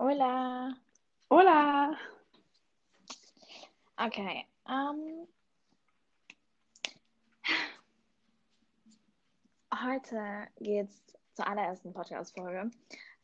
Hola. 0.00 0.76
Hola! 1.28 1.98
Okay. 3.96 4.46
Ähm, 4.68 5.26
heute 9.74 10.46
geht's 10.60 11.02
zur 11.34 11.48
allerersten 11.48 11.92
Podcast-Folge. 11.92 12.70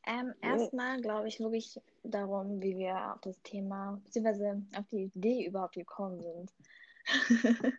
Ähm, 0.05 0.35
erstmal 0.43 1.01
glaube 1.01 1.29
ich 1.29 1.39
wirklich 1.39 1.81
darum, 2.03 2.61
wie 2.61 2.77
wir 2.77 3.15
auf 3.15 3.21
das 3.21 3.41
Thema, 3.43 4.01
beziehungsweise 4.05 4.61
auf 4.77 4.85
die 4.91 5.05
Idee 5.15 5.47
überhaupt 5.47 5.75
gekommen 5.75 6.21
sind. 6.23 6.53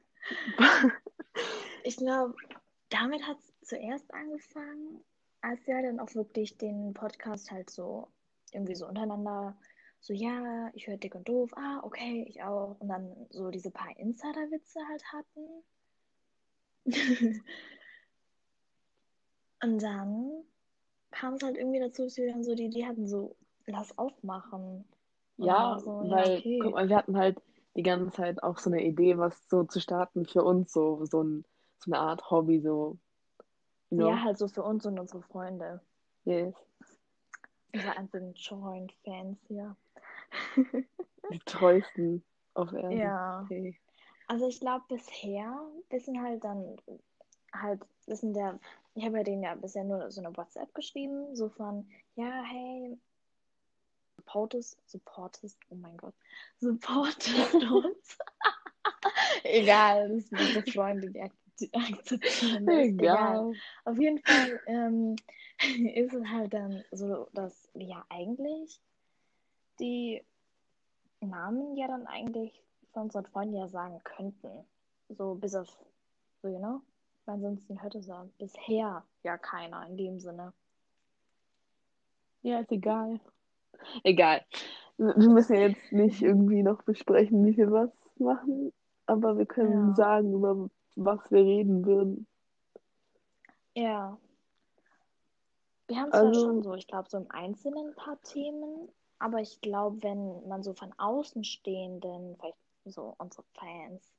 Ich 1.84 1.98
glaube, 1.98 2.34
damit 2.90 3.22
hat 3.28 3.38
es 3.38 3.70
zuerst 3.70 4.12
angefangen, 4.12 5.04
als 5.42 5.68
wir 5.68 5.84
dann 5.84 6.00
auch 6.00 6.16
wirklich 6.16 6.58
den 6.58 6.96
Podcast 6.96 7.52
halt 7.52 7.70
so 7.70 8.08
irgendwie 8.54 8.76
so 8.76 8.88
untereinander 8.88 9.56
so, 10.06 10.14
ja, 10.14 10.70
ich 10.76 10.86
höre 10.88 10.98
dick 10.98 11.16
und 11.16 11.28
doof, 11.28 11.52
ah, 11.56 11.80
okay, 11.82 12.28
ich 12.30 12.44
auch. 12.44 12.76
Und 12.80 12.90
dann 12.90 13.12
so 13.32 13.50
diese 13.50 13.72
paar 13.72 13.90
Insider-Witze 13.98 14.80
halt 14.88 15.04
hatten. 15.12 15.64
Und 19.64 19.82
dann 19.82 20.44
kam 21.10 21.34
es 21.34 21.42
halt 21.42 21.58
irgendwie 21.58 21.80
dazu, 21.80 22.04
dass 22.04 22.18
wir 22.18 22.32
dann 22.32 22.44
so 22.44 22.54
die 22.54 22.66
Idee 22.66 22.86
hatten, 22.86 23.08
so, 23.08 23.36
lass 23.66 23.98
aufmachen. 23.98 24.86
Und 25.40 25.48
Ja, 25.48 25.80
so, 25.80 26.04
ja, 26.04 26.18
weil, 26.18 26.38
okay. 26.38 26.60
guck 26.62 26.74
mal, 26.74 26.88
wir 26.88 26.98
hatten 26.98 27.18
halt 27.18 27.42
die 27.76 27.82
ganze 27.82 28.12
Zeit 28.12 28.44
auch 28.44 28.60
so 28.60 28.70
eine 28.70 28.86
Idee, 28.86 29.18
was 29.18 29.50
so 29.50 29.64
zu 29.64 29.80
starten 29.80 30.28
für 30.28 30.44
uns, 30.44 30.72
so, 30.72 31.04
so, 31.06 31.24
ein, 31.24 31.46
so 31.80 31.92
eine 31.92 32.00
Art 32.00 32.30
Hobby, 32.30 32.60
so, 32.62 33.00
you 33.90 33.98
know? 33.98 34.10
Ja, 34.10 34.22
halt 34.22 34.38
so 34.38 34.48
für 34.48 34.62
uns 34.62 34.86
und 34.86 35.00
unsere 35.00 35.24
Freunde. 35.24 35.82
Yes. 36.26 36.54
Unsere 37.76 37.98
einzigen 37.98 38.36
treuen 38.36 38.90
Fans 39.04 39.38
hier. 39.48 39.76
Die 41.32 41.40
treuesten 41.40 42.24
auf 42.54 42.72
Erden. 42.72 42.98
Ja. 42.98 43.42
Okay. 43.44 43.78
Also 44.28 44.48
ich 44.48 44.60
glaube 44.60 44.86
bisher, 44.88 45.60
wir 45.90 46.00
sind 46.00 46.22
halt 46.22 46.44
dann 46.44 46.78
halt, 47.54 47.82
wir 48.06 48.16
sind 48.16 48.34
der, 48.34 48.60
ich 48.96 49.06
habe 49.06 49.18
ja 49.18 49.24
denen 49.24 49.44
ja 49.44 49.56
bisher 49.56 49.84
nur 49.84 50.12
so 50.12 50.22
eine 50.22 50.36
WhatsApp 50.36 50.74
geschrieben, 50.74 51.36
so 51.36 51.50
von, 51.50 51.88
ja, 52.16 52.44
hey, 52.44 52.98
supportest, 54.18 54.78
supportest, 54.90 55.60
oh 55.70 55.76
mein 55.76 55.98
Gott, 55.98 56.16
supportest 56.60 57.54
uns. 57.72 58.18
Egal, 59.44 60.10
das 60.10 60.30
sind 60.30 60.40
unsere 60.40 60.72
Freunde, 60.72 61.12
die 61.12 61.22
akzeptieren 61.74 62.66
das. 62.66 62.76
Egal. 62.88 63.54
Auf 63.86 63.98
jeden 64.00 64.20
Fall 64.20 64.60
ähm, 64.68 65.16
ist 65.96 66.14
es 66.14 66.26
halt 66.28 66.54
dann 66.54 66.84
so, 66.92 67.28
dass 67.34 67.70
wir 67.74 67.86
ja 67.86 68.06
eigentlich 68.10 68.80
die 69.80 70.24
Namen 71.22 71.76
ja 71.76 71.88
dann 71.88 72.08
eigentlich 72.08 72.62
von 72.94 73.04
unseren 73.04 73.26
Freunden 73.26 73.56
ja 73.56 73.68
sagen 73.68 74.00
könnten. 74.04 74.66
So 75.10 75.36
bis 75.36 75.56
auf, 75.56 75.68
so, 76.42 76.48
you 76.48 76.60
know? 76.60 76.82
Weil 77.26 77.36
ansonsten 77.36 77.82
hört 77.82 77.96
es 77.96 78.08
ja 78.08 78.28
bisher 78.38 79.04
ja 79.24 79.38
keiner 79.38 79.86
in 79.88 79.98
dem 79.98 80.20
Sinne. 80.20 80.54
Ja, 82.44 82.60
ist 82.60 82.72
egal. 82.72 83.20
Egal. 84.04 84.46
Wir 84.98 85.30
müssen 85.30 85.56
ja 85.56 85.68
jetzt 85.68 85.92
nicht 85.92 86.22
irgendwie 86.22 86.64
noch 86.64 86.84
besprechen, 86.84 87.44
wie 87.46 87.58
wir 87.58 87.72
was 87.72 87.90
machen, 88.18 88.72
aber 89.08 89.38
wir 89.38 89.46
können 89.46 89.90
Ja. 89.90 89.96
sagen, 89.96 90.34
über 90.34 90.70
was 90.96 91.20
wir 91.32 91.44
reden 91.44 91.86
würden. 91.86 92.28
Ja. 93.76 94.18
Wir 95.88 95.98
haben 95.98 96.12
zwar 96.12 96.22
Also- 96.26 96.46
schon 96.46 96.64
so, 96.64 96.74
ich 96.74 96.88
glaube, 96.88 97.10
so 97.10 97.18
im 97.18 97.30
Einzelnen 97.30 97.90
ein 97.90 97.96
paar 97.96 98.22
Themen, 98.22 98.90
aber 99.20 99.40
ich 99.42 99.62
glaube, 99.62 100.02
wenn 100.04 100.48
man 100.48 100.64
so 100.64 100.74
von 100.74 100.94
Außenstehenden, 100.98 102.36
vielleicht 102.38 102.58
so 102.86 103.16
unsere 103.18 103.44
Fans, 103.54 104.12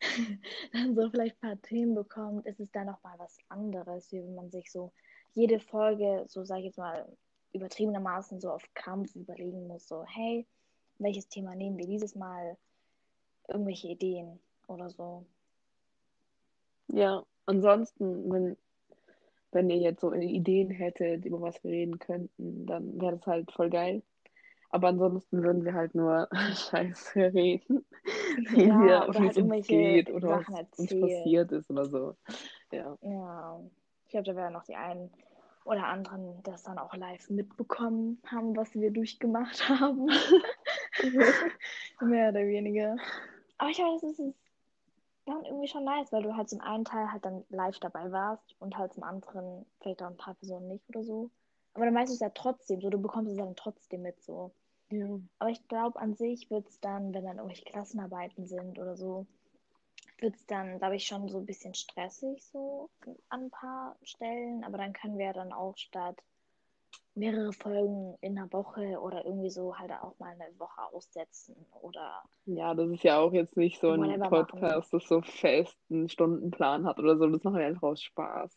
dann 0.72 0.94
so 0.94 1.10
vielleicht 1.10 1.36
ein 1.42 1.48
paar 1.50 1.62
Themen 1.62 1.94
bekommt, 1.94 2.46
ist 2.46 2.60
es 2.60 2.70
dann 2.72 2.86
nochmal 2.86 3.18
was 3.18 3.36
anderes, 3.48 4.10
wie 4.12 4.22
wenn 4.22 4.34
man 4.34 4.50
sich 4.50 4.70
so 4.70 4.92
jede 5.34 5.60
Folge, 5.60 6.24
so 6.28 6.44
sage 6.44 6.60
ich 6.60 6.66
jetzt 6.66 6.78
mal, 6.78 7.06
übertriebenermaßen 7.52 8.40
so 8.40 8.50
auf 8.50 8.62
Krampf 8.74 9.14
überlegen 9.14 9.66
muss, 9.66 9.86
so, 9.88 10.04
hey, 10.04 10.46
welches 10.98 11.28
Thema 11.28 11.54
nehmen 11.54 11.78
wir 11.78 11.86
dieses 11.86 12.14
Mal? 12.14 12.56
Irgendwelche 13.48 13.88
Ideen 13.88 14.40
oder 14.66 14.90
so. 14.90 15.24
Ja, 16.88 17.24
ansonsten, 17.46 18.30
wenn, 18.32 18.56
wenn 19.52 19.70
ihr 19.70 19.78
jetzt 19.78 20.00
so 20.00 20.12
Ideen 20.12 20.70
hättet, 20.70 21.24
über 21.24 21.40
was 21.40 21.62
wir 21.64 21.70
reden 21.70 21.98
könnten, 21.98 22.66
dann 22.66 23.00
wäre 23.00 23.16
das 23.16 23.26
halt 23.26 23.52
voll 23.52 23.70
geil. 23.70 24.02
Aber 24.70 24.88
ansonsten 24.88 25.42
würden 25.42 25.64
wir 25.64 25.74
halt 25.74 25.94
nur 25.94 26.28
Scheiße 26.54 27.32
reden, 27.34 27.86
wie 28.50 28.66
Ja, 28.68 28.78
wir, 28.78 29.08
oder 29.08 29.24
halt 29.24 29.38
uns 29.38 29.66
geht 29.66 30.10
oder 30.10 30.30
was 30.30 30.46
Sachen 30.46 30.54
uns 30.76 30.88
erzählen. 30.90 30.98
passiert 30.98 31.52
ist 31.52 31.70
oder 31.70 31.88
so. 31.88 32.16
Ja. 32.70 32.98
Ja, 33.00 33.60
ich 34.04 34.10
glaube, 34.10 34.24
da 34.26 34.36
werden 34.36 34.52
noch 34.52 34.64
die 34.64 34.76
einen 34.76 35.10
oder 35.64 35.86
anderen 35.86 36.42
das 36.42 36.62
dann 36.62 36.78
auch 36.78 36.94
live 36.94 37.28
mitbekommen 37.30 38.20
haben, 38.26 38.56
was 38.56 38.74
wir 38.74 38.90
durchgemacht 38.90 39.68
haben. 39.68 40.08
Mehr 42.00 42.30
oder 42.30 42.46
weniger. 42.46 42.96
Aber 43.58 43.70
ich 43.70 43.78
weiß, 43.78 44.02
es 44.04 44.18
ist 44.18 44.45
dann 45.26 45.44
irgendwie 45.44 45.68
schon 45.68 45.84
nice, 45.84 46.12
weil 46.12 46.22
du 46.22 46.36
halt 46.36 46.48
zum 46.48 46.60
einen 46.60 46.84
Teil 46.84 47.10
halt 47.12 47.24
dann 47.24 47.44
live 47.50 47.78
dabei 47.80 48.10
warst 48.10 48.54
und 48.60 48.78
halt 48.78 48.94
zum 48.94 49.02
anderen 49.02 49.66
vielleicht 49.80 50.02
auch 50.02 50.08
ein 50.08 50.16
paar 50.16 50.34
Personen 50.34 50.68
nicht 50.68 50.88
oder 50.88 51.02
so. 51.04 51.30
Aber 51.74 51.84
dann 51.84 51.94
weißt 51.94 52.10
du 52.10 52.14
es 52.14 52.20
ja 52.20 52.30
trotzdem 52.30 52.80
so, 52.80 52.88
du 52.88 52.98
bekommst 52.98 53.32
es 53.32 53.36
dann 53.36 53.54
trotzdem 53.56 54.02
mit 54.02 54.22
so. 54.22 54.52
Ja. 54.90 55.18
Aber 55.38 55.50
ich 55.50 55.66
glaube, 55.68 55.98
an 55.98 56.14
sich 56.14 56.50
wird 56.50 56.68
es 56.68 56.80
dann, 56.80 57.12
wenn 57.12 57.24
dann 57.24 57.36
irgendwelche 57.36 57.64
Klassenarbeiten 57.64 58.46
sind 58.46 58.78
oder 58.78 58.96
so, 58.96 59.26
wird 60.18 60.36
es 60.36 60.46
dann, 60.46 60.78
glaube 60.78 60.96
ich, 60.96 61.06
schon 61.06 61.28
so 61.28 61.38
ein 61.38 61.46
bisschen 61.46 61.74
stressig 61.74 62.42
so 62.44 62.88
an 63.28 63.44
ein 63.44 63.50
paar 63.50 63.96
Stellen. 64.02 64.64
Aber 64.64 64.78
dann 64.78 64.92
können 64.92 65.18
wir 65.18 65.32
dann 65.32 65.52
auch 65.52 65.76
statt 65.76 66.22
mehrere 67.14 67.52
Folgen 67.52 68.16
in 68.20 68.38
einer 68.38 68.52
Woche 68.52 69.00
oder 69.00 69.24
irgendwie 69.24 69.50
so 69.50 69.76
halt 69.78 69.90
auch 69.92 70.18
mal 70.18 70.32
eine 70.38 70.58
Woche 70.58 70.82
aussetzen 70.92 71.56
oder 71.80 72.22
Ja, 72.44 72.74
das 72.74 72.90
ist 72.90 73.04
ja 73.04 73.18
auch 73.18 73.32
jetzt 73.32 73.56
nicht 73.56 73.80
so 73.80 73.90
ein 73.92 74.00
Whatever 74.02 74.18
machen. 74.30 74.46
Podcast, 74.60 74.92
das 74.92 75.08
so 75.08 75.22
fest 75.22 75.76
einen 75.90 76.08
Stundenplan 76.10 76.84
hat 76.86 76.98
oder 76.98 77.16
so. 77.16 77.26
Das 77.26 77.42
machen 77.42 77.58
wir 77.58 77.66
einfach 77.66 77.88
aus 77.88 78.02
Spaß. 78.02 78.50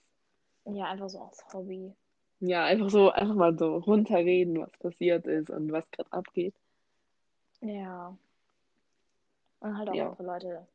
ja, 0.66 0.86
einfach 0.86 1.10
so 1.10 1.20
als 1.22 1.44
Hobby. 1.54 1.94
Ja, 2.42 2.66
einfach 2.66 2.90
so, 2.90 3.10
einfach 3.12 3.36
mal 3.36 3.58
so 3.58 3.78
runterreden, 3.78 4.60
was 4.62 4.72
passiert 4.80 5.26
ist 5.26 5.50
und 5.50 5.72
was 5.72 5.90
gerade 5.92 6.12
abgeht. 6.14 6.56
Ja. 7.62 8.18
Und 9.62 9.78
halt 9.78 9.90
auch 9.90 9.94
Ja. 9.94 10.10
andere 10.10 10.24
Leute 10.24 10.68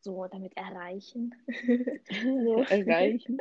so 0.00 0.26
damit 0.26 0.56
erreichen. 0.56 1.34
so. 2.10 2.62
Erreichen. 2.70 3.38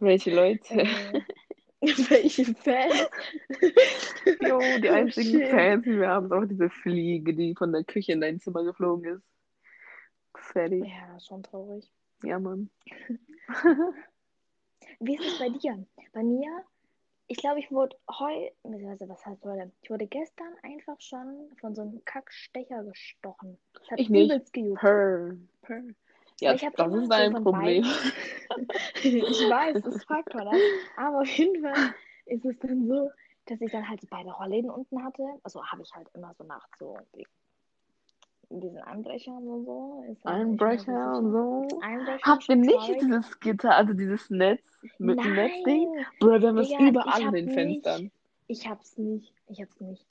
Welche 0.00 0.34
Leute? 0.34 0.86
Welche 2.10 2.44
Fans? 2.54 3.08
Jo, 4.40 4.58
die 4.78 4.88
Oh, 4.88 4.92
einzigen 4.92 5.40
shit. 5.40 5.48
Fans, 5.50 5.84
die 5.84 5.98
wir 5.98 6.08
haben, 6.08 6.26
ist 6.26 6.32
auch 6.32 6.44
diese 6.46 6.70
Fliege, 6.70 7.34
die 7.34 7.54
von 7.54 7.72
der 7.72 7.84
Küche 7.84 8.12
in 8.12 8.20
dein 8.20 8.40
Zimmer 8.40 8.64
geflogen 8.64 9.16
ist. 9.16 9.24
Fertig. 10.36 10.84
Ja, 10.86 11.18
schon 11.20 11.42
traurig. 11.42 11.90
Ja, 12.22 12.38
Mann. 12.38 12.70
Wie 15.00 15.14
ist 15.16 15.26
es 15.26 15.38
bei 15.38 15.48
dir? 15.50 15.84
Bei 16.12 16.22
mir, 16.22 16.64
ich 17.26 17.36
glaube, 17.38 17.58
ich 17.60 17.70
wurde 17.70 17.96
heute, 18.10 18.52
beziehungsweise 18.62 19.08
was 19.08 19.24
heißt 19.26 19.44
heute? 19.44 19.72
Ich 19.82 19.90
wurde 19.90 20.06
gestern 20.06 20.52
einfach 20.62 21.00
schon 21.00 21.50
von 21.60 21.74
so 21.74 21.82
einem 21.82 22.04
Kackstecher 22.04 22.84
gestochen. 22.84 23.58
Ich 23.82 23.90
habe 23.90 24.00
Ich 24.00 24.08
nicht. 24.10 24.30
übelst 24.30 24.52
gejuckt. 24.52 24.80
Purr. 24.80 25.36
Purr. 25.62 25.82
Ja, 26.40 26.54
Ich 26.54 26.60
das 26.76 26.92
ist 26.94 27.08
dein 27.10 27.32
Problem. 27.42 27.84
ich 29.02 29.14
weiß, 29.50 29.82
das 29.82 29.96
ist 29.96 30.04
Fakt, 30.06 30.34
oder? 30.34 30.52
Aber 30.96 31.20
auf 31.20 31.28
jeden 31.28 31.62
Fall 31.62 31.94
ist 32.26 32.44
es 32.44 32.58
dann 32.58 32.86
so, 32.88 33.10
dass 33.46 33.60
ich 33.60 33.70
dann 33.70 33.88
halt 33.88 34.00
beide 34.10 34.30
Rollläden 34.30 34.70
unten 34.70 35.02
hatte. 35.04 35.22
Also 35.42 35.64
habe 35.64 35.82
ich 35.82 35.92
halt 35.94 36.08
immer 36.14 36.34
so 36.36 36.44
nachts 36.44 36.78
so 36.78 36.96
die- 37.14 37.26
diesen 38.50 38.78
Einbrechern 38.78 39.46
und 39.48 39.64
so. 39.64 40.04
Ist 40.10 40.24
dann 40.24 40.34
Einbrecher 40.34 41.16
und 41.18 41.32
so. 41.32 41.68
Einbrecher, 41.80 42.22
Habt 42.24 42.48
ihr 42.48 42.56
nicht 42.56 42.80
Strike. 42.82 42.98
dieses 43.00 43.40
Gitter, 43.40 43.74
also 43.76 43.92
dieses 43.94 44.28
Netz 44.30 44.62
mit 44.98 45.18
dem 45.22 45.34
Netzding? 45.34 45.92
Nein, 45.94 46.04
Bro, 46.20 46.40
wir 46.40 46.48
haben 46.48 46.58
es 46.58 46.70
überall 46.70 47.08
an 47.22 47.24
hab 47.26 47.32
den 47.34 47.44
nicht- 47.46 47.54
Fenstern. 47.54 48.10
ich 48.48 48.68
hab's 48.68 48.98
nicht. 48.98 49.32
Ich 49.48 49.60
hab's 49.60 49.80
nicht. 49.80 50.04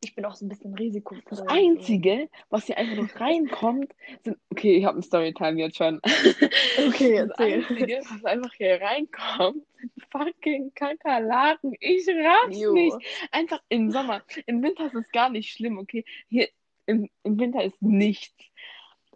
Ich 0.00 0.14
bin 0.14 0.24
auch 0.24 0.34
so 0.34 0.46
ein 0.46 0.48
bisschen 0.48 0.74
risikofrei. 0.74 1.22
Das 1.28 1.40
Einzige, 1.48 2.28
was 2.50 2.66
hier 2.66 2.78
einfach 2.78 3.02
noch 3.02 3.20
reinkommt, 3.20 3.92
sind. 4.22 4.38
Okay, 4.50 4.76
ich 4.76 4.84
habe 4.84 4.98
ein 4.98 5.02
Storytime 5.02 5.58
jetzt 5.60 5.76
schon. 5.76 6.00
Okay, 6.86 7.18
Das 7.18 7.30
erzähl. 7.30 7.64
Einzige, 7.68 8.00
was 8.08 8.24
einfach 8.24 8.52
hier 8.54 8.80
reinkommt, 8.80 9.64
sind 9.76 9.92
fucking 10.10 10.72
Kakerlaken. 10.74 11.74
Ich 11.80 12.06
raff's 12.08 12.60
Jo. 12.60 12.72
nicht. 12.72 12.96
Einfach 13.32 13.60
im 13.68 13.90
Sommer. 13.90 14.22
Im 14.46 14.62
Winter 14.62 14.86
ist 14.86 14.94
es 14.94 15.10
gar 15.10 15.30
nicht 15.30 15.50
schlimm, 15.50 15.78
okay? 15.78 16.04
Hier 16.28 16.48
im, 16.86 17.10
im 17.24 17.38
Winter 17.40 17.64
ist 17.64 17.82
nichts. 17.82 18.36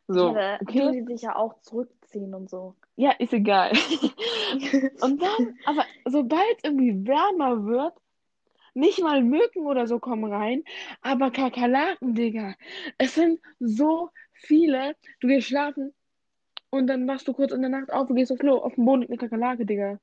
So, 0.09 0.31
Aber 0.31 0.59
okay? 0.61 0.91
die 0.93 1.05
sich 1.13 1.23
ja 1.23 1.37
auch 1.37 1.61
zurückziehen 1.61 2.35
und 2.35 2.51
so. 2.51 2.75
Ja, 2.97 3.13
ist 3.13 3.33
egal. 3.33 3.73
Und 5.01 5.23
dann, 5.23 5.59
aber 5.65 5.87
sobald 6.05 6.57
es 6.59 6.65
irgendwie 6.65 7.07
wärmer 7.07 7.65
wird, 7.65 7.95
nicht 8.75 9.03
mal 9.03 9.23
Mücken 9.23 9.67
oder 9.67 9.87
so 9.87 9.99
kommen 9.99 10.33
rein, 10.33 10.65
aber 11.01 11.31
Kakerlaken, 11.31 12.15
Digga. 12.15 12.55
Es 12.99 13.15
sind 13.15 13.41
so 13.61 14.11
viele. 14.33 14.97
Du 15.21 15.29
gehst 15.29 15.49
schlafen 15.49 15.93
und 16.71 16.87
dann 16.87 17.07
wachst 17.07 17.29
du 17.29 17.33
kurz 17.33 17.53
in 17.53 17.61
der 17.61 17.71
Nacht 17.71 17.93
auf 17.93 18.09
und 18.09 18.17
gehst 18.17 18.33
auf 18.33 18.39
Klo. 18.39 18.57
Auf 18.57 18.75
dem 18.75 18.85
Boden 18.85 19.03
liegt 19.03 19.13
eine 19.13 19.19
Kakerlake, 19.19 19.67
Digga. 19.67 19.99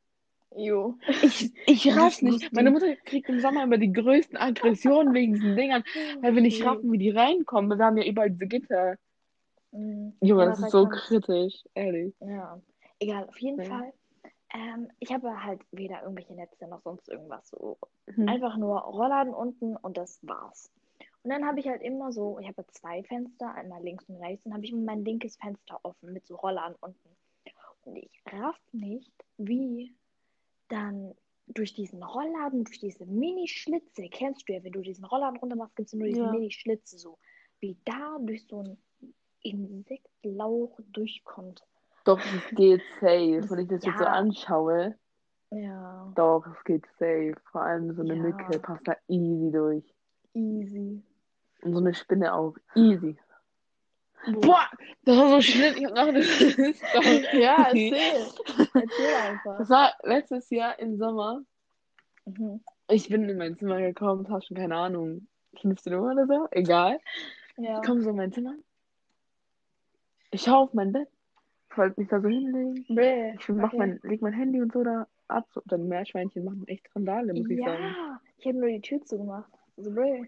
Jo. 0.56 0.98
Ich, 1.22 1.52
ich 1.68 1.96
raff 1.96 2.22
nicht. 2.22 2.52
Meine. 2.54 2.72
Mutter 2.72 2.96
kriegt 3.06 3.30
im 3.30 3.40
Sommer 3.40 3.64
immer 3.64 3.78
die 3.78 3.94
größten 3.94 4.38
Aggressionen 4.38 5.14
wegen 5.14 5.34
diesen 5.34 5.56
Dingern, 5.56 5.84
weil 6.22 6.34
wir 6.36 6.42
nicht 6.42 6.66
raffen, 6.66 6.92
wie 6.92 6.98
die 6.98 7.12
reinkommen. 7.12 7.78
Wir 7.78 7.86
haben 7.86 7.98
ja 7.98 8.06
überall 8.06 8.32
diese 8.32 8.48
Gitter. 8.48 8.96
Mhm. 9.72 10.14
Junge, 10.22 10.46
das 10.46 10.60
ist 10.60 10.72
so 10.72 10.88
kritisch, 10.88 11.64
ehrlich. 11.76 12.16
Ja, 12.20 12.60
egal, 13.00 13.26
auf 13.28 13.38
jeden 13.40 13.62
Ja. 13.62 13.66
Fall. 13.66 13.94
Ähm, 14.54 14.90
ich 15.00 15.12
habe 15.12 15.44
halt 15.44 15.62
weder 15.72 16.02
irgendwelche 16.02 16.34
Netze 16.34 16.68
noch 16.68 16.82
sonst 16.82 17.08
irgendwas 17.10 17.50
so. 17.50 17.78
Mhm. 18.08 18.28
Einfach 18.28 18.58
nur 18.58 18.80
Rollladen 18.80 19.34
unten 19.34 19.76
und 19.76 19.98
das 19.98 20.20
war's. 20.24 20.72
Und 21.24 21.32
dann 21.32 21.46
habe 21.46 21.60
ich 21.60 21.68
halt 21.68 21.82
immer 21.82 22.12
so, 22.12 22.40
ich 22.40 22.48
habe 22.48 22.66
zwei 22.68 23.04
Fenster, 23.04 23.54
einmal 23.54 23.84
links 23.84 24.08
und 24.10 24.18
rechts, 24.18 24.46
und 24.46 24.54
habe 24.54 24.64
ich 24.66 24.72
immer 24.72 24.84
mein 24.84 25.04
linkes 25.04 25.36
Fenster 25.36 25.80
offen 25.84 26.14
mit 26.14 26.26
so 26.26 26.36
Rollladen 26.36 26.78
unten. 26.80 27.10
Und 27.84 27.96
ich 27.98 28.22
raff 28.32 28.60
nicht, 28.72 29.12
wie 29.38 29.96
dann 30.70 31.14
durch 31.48 31.74
diesen 31.74 32.04
Rollladen, 32.04 32.64
durch 32.64 32.80
diese 32.80 33.06
Mini-Schlitze, 33.06 34.08
kennst 34.10 34.48
du 34.48 34.54
ja, 34.54 34.64
wenn 34.64 34.72
du 34.72 34.82
diesen 34.82 35.04
Rollladen 35.04 35.40
runter 35.40 35.56
machst, 35.56 35.76
gibt 35.76 35.88
es 35.88 35.94
nur 35.94 36.08
diese 36.08 36.22
Ja. 36.22 36.32
Mini-Schlitze 36.32 36.98
so, 36.98 37.18
wie 37.60 37.78
da 37.86 38.18
durch 38.20 38.46
so 38.48 38.62
ein 38.62 38.78
Insektlauch 39.42 40.80
durchkommt. 40.92 41.66
Doch, 42.10 42.20
es 42.20 42.56
geht 42.56 42.82
safe. 43.00 43.40
Das- 43.42 43.52
Wenn 43.52 43.60
ich 43.60 43.68
das 43.68 43.86
jetzt 43.86 43.98
so 43.98 44.04
ja. 44.04 44.12
anschaue, 44.12 44.96
Ja, 45.52 46.12
doch, 46.16 46.46
es 46.48 46.64
geht 46.64 46.86
safe. 47.00 47.34
Vor 47.52 47.62
allem 47.62 47.94
so 47.94 48.02
eine 48.02 48.16
Ja. 48.16 48.22
Mücke 48.22 48.60
passt 48.60 48.88
da 48.88 48.96
easy 49.08 49.52
durch. 49.52 49.84
easy. 50.34 51.02
Und 51.62 51.74
so 51.74 51.80
eine 51.80 51.94
Spinne 51.94 52.34
auch. 52.34 52.56
Easy. 52.76 53.18
Boah. 54.26 54.42
Boah, 54.42 54.66
das 55.06 55.18
war 55.18 55.30
so 55.30 55.42
schlimm. 55.42 55.76
Ich 55.78 55.86
hab 55.86 55.94
noch 55.96 56.08
eine 56.08 56.24
Story. 56.24 57.26
Ja, 57.34 57.66
erzähl. 57.68 57.94
Erzähl 58.74 59.16
einfach. 59.28 59.58
Das 59.60 59.70
war 59.70 59.94
letztes 60.04 60.50
Jahr 60.50 60.78
im 60.80 60.98
Sommer. 60.98 61.42
Mhm. 62.26 62.62
Ich 62.90 63.08
bin 63.10 63.28
in 63.30 63.38
mein 63.38 63.58
Zimmer 63.58 63.80
gekommen, 63.80 64.26
es 64.26 64.32
war 64.32 64.42
schon 64.42 64.58
keine 64.58 64.76
Ahnung, 64.76 65.28
15 65.62 65.94
Uhr 65.94 66.12
oder 66.12 66.26
so, 66.28 66.48
egal. 66.52 67.00
Ja. 67.58 67.80
Ich 67.80 67.86
komme 67.88 68.02
so 68.02 68.10
in 68.12 68.16
mein 68.16 68.32
Zimmer. 68.32 68.56
Ich 70.32 70.42
schaue 70.44 70.58
auf 70.66 70.74
mein 70.74 70.92
Bett, 70.92 71.08
wollte 71.80 72.00
mich 72.00 72.10
da 72.10 72.22
so 72.22 72.28
hinlegen. 72.28 72.86
Bäh. 72.90 73.34
Ich 73.40 73.50
mach 73.50 73.70
Okay. 73.70 73.78
mein, 73.78 74.00
leg 74.04 74.22
mein 74.22 74.34
Handy 74.34 74.62
und 74.62 74.72
so 74.72 74.84
da 74.84 75.08
ab. 75.28 75.48
So, 75.54 75.62
dann 75.66 75.88
Meerschweinchen 75.88 76.44
machen 76.44 76.68
echt 76.68 76.88
Randale, 76.96 77.34
muss 77.34 77.50
ich 77.50 77.60
sagen. 77.60 77.96
Ja, 77.98 78.22
ich 78.38 78.46
habe 78.46 78.58
nur 78.60 78.70
die 78.70 78.82
Tür 78.82 79.02
zugemacht. 79.04 79.52
So, 79.78 79.90
bäh. 79.92 80.26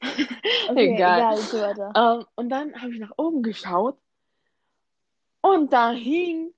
Okay, 0.68 0.94
Egal. 0.94 1.36
egal, 1.36 1.38
weiter. 1.38 2.18
Ähm, 2.20 2.26
und 2.36 2.48
dann 2.48 2.80
habe 2.80 2.92
ich 2.92 3.00
nach 3.00 3.12
oben 3.16 3.42
geschaut 3.42 3.98
und 5.40 5.72
da 5.72 5.90
hing 5.90 6.52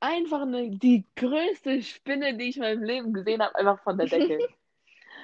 einfach 0.00 0.42
eine, 0.42 0.70
die 0.70 1.04
größte 1.16 1.82
Spinne, 1.82 2.36
die 2.36 2.48
ich 2.48 2.56
in 2.56 2.62
meinem 2.62 2.82
Leben 2.82 3.12
gesehen 3.12 3.42
habe, 3.42 3.54
einfach 3.54 3.80
von 3.82 3.98
der 3.98 4.06
Decke. 4.06 4.38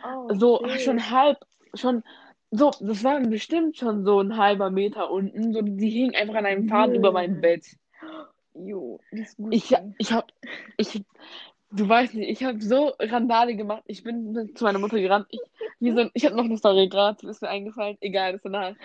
Oh, 0.06 0.28
so 0.34 0.62
shit. 0.68 0.82
schon 0.82 1.10
halb, 1.10 1.38
schon 1.72 2.02
so, 2.50 2.70
das 2.80 3.02
war 3.02 3.20
bestimmt 3.20 3.78
schon 3.78 4.04
so 4.04 4.20
ein 4.20 4.36
halber 4.36 4.70
Meter 4.70 5.10
unten. 5.10 5.54
So, 5.54 5.62
die 5.62 5.88
hing 5.88 6.14
einfach 6.14 6.34
an 6.34 6.44
einem 6.46 6.68
Faden 6.68 6.94
über 6.94 7.10
meinem. 7.10 7.40
Bett. 7.40 7.64
Jo, 8.54 9.00
ist 9.10 9.36
gut. 9.36 9.54
Ich, 9.54 9.74
ich 9.98 10.12
hab, 10.12 10.32
ich, 10.76 11.04
du 11.70 11.88
weißt 11.88 12.14
nicht, 12.14 12.30
ich 12.30 12.44
habe 12.44 12.60
so 12.60 12.92
Randale 12.98 13.56
gemacht. 13.56 13.82
Ich 13.86 14.02
bin 14.02 14.52
zu 14.54 14.64
meiner 14.64 14.78
Mutter 14.78 15.00
gerannt. 15.00 15.26
Ich, 15.30 15.40
so, 15.92 16.08
ich 16.14 16.24
habe 16.24 16.36
noch 16.36 16.44
eine 16.44 16.56
Story 16.56 16.88
gerade, 16.88 17.28
ist 17.28 17.42
mir 17.42 17.48
eingefallen. 17.48 17.96
Egal, 18.00 18.32
das 18.32 18.38
ist 18.38 18.44
danach. 18.44 18.76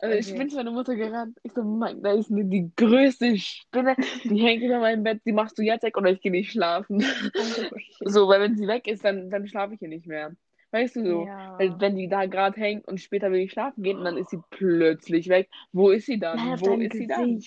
Also 0.00 0.16
ich 0.16 0.26
Okay. 0.28 0.38
bin 0.38 0.50
zu 0.50 0.56
meiner 0.56 0.70
Mutter 0.70 0.94
gerannt. 0.94 1.38
Ich 1.42 1.52
so, 1.52 1.62
Mann, 1.62 2.02
da 2.02 2.12
ist 2.12 2.30
eine, 2.30 2.44
die 2.44 2.70
größte 2.76 3.36
Spinne, 3.38 3.96
die 4.24 4.42
hängt 4.42 4.62
über 4.62 4.78
meinem 4.78 5.02
Bett. 5.02 5.22
Die 5.24 5.32
machst 5.32 5.58
du 5.58 5.62
jetzt 5.62 5.82
weg 5.82 5.96
oder 5.96 6.10
ich 6.10 6.20
gehe 6.20 6.32
nicht 6.32 6.52
schlafen. 6.52 7.04
So, 8.02 8.28
weil 8.28 8.40
wenn 8.40 8.56
sie 8.56 8.66
weg 8.66 8.86
ist, 8.86 9.04
dann, 9.04 9.28
dann 9.30 9.46
schlafe 9.46 9.74
ich 9.74 9.78
hier 9.78 9.88
nicht 9.88 10.06
mehr. 10.06 10.32
Weißt 10.70 10.96
du 10.96 11.04
so? 11.04 11.26
Ja. 11.26 11.58
Weil 11.58 11.78
wenn 11.80 11.96
die 11.96 12.08
da 12.08 12.26
gerade 12.26 12.58
hängt 12.58 12.86
und 12.88 13.00
später 13.00 13.30
will 13.30 13.40
ich 13.40 13.52
schlafen 13.52 13.82
gehen 13.82 13.98
und 13.98 14.04
dann 14.04 14.16
ist 14.16 14.30
sie 14.30 14.40
plötzlich 14.50 15.28
weg. 15.28 15.50
Wo 15.72 15.90
ist 15.90 16.06
sie 16.06 16.18
dann? 16.18 16.38
Wo 16.60 16.78
ist 16.78 16.92
sie 16.92 17.06
dann? 17.06 17.42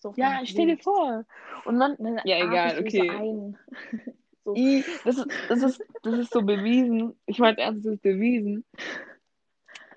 So 0.00 0.14
Ja, 0.16 0.40
stell 0.44 0.66
dir 0.66 0.78
vor. 0.78 1.24
Und 1.64 1.80
dann, 1.80 1.96
dann 1.98 2.20
Ja, 2.24 2.36
egal, 2.38 2.78
okay. 2.80 3.10
Ein. 3.10 3.58
so. 4.44 4.54
I, 4.54 4.84
das 5.04 5.18
ist, 5.18 5.26
das 5.48 5.62
ist, 5.62 5.84
das 6.02 6.14
ist 6.18 6.32
so 6.32 6.42
bewiesen. 6.42 7.18
Ich 7.26 7.38
meine 7.38 7.58
ernst, 7.58 7.84
das 7.84 7.94
ist 7.94 8.02
bewiesen, 8.02 8.64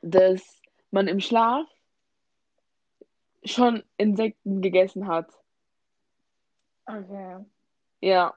dass 0.01 0.61
man 0.89 1.07
im 1.07 1.19
Schlaf 1.19 1.67
schon 3.43 3.83
Insekten 3.97 4.61
gegessen 4.61 5.07
hat. 5.07 5.29
Okay. 6.85 7.45
Ja. 8.01 8.33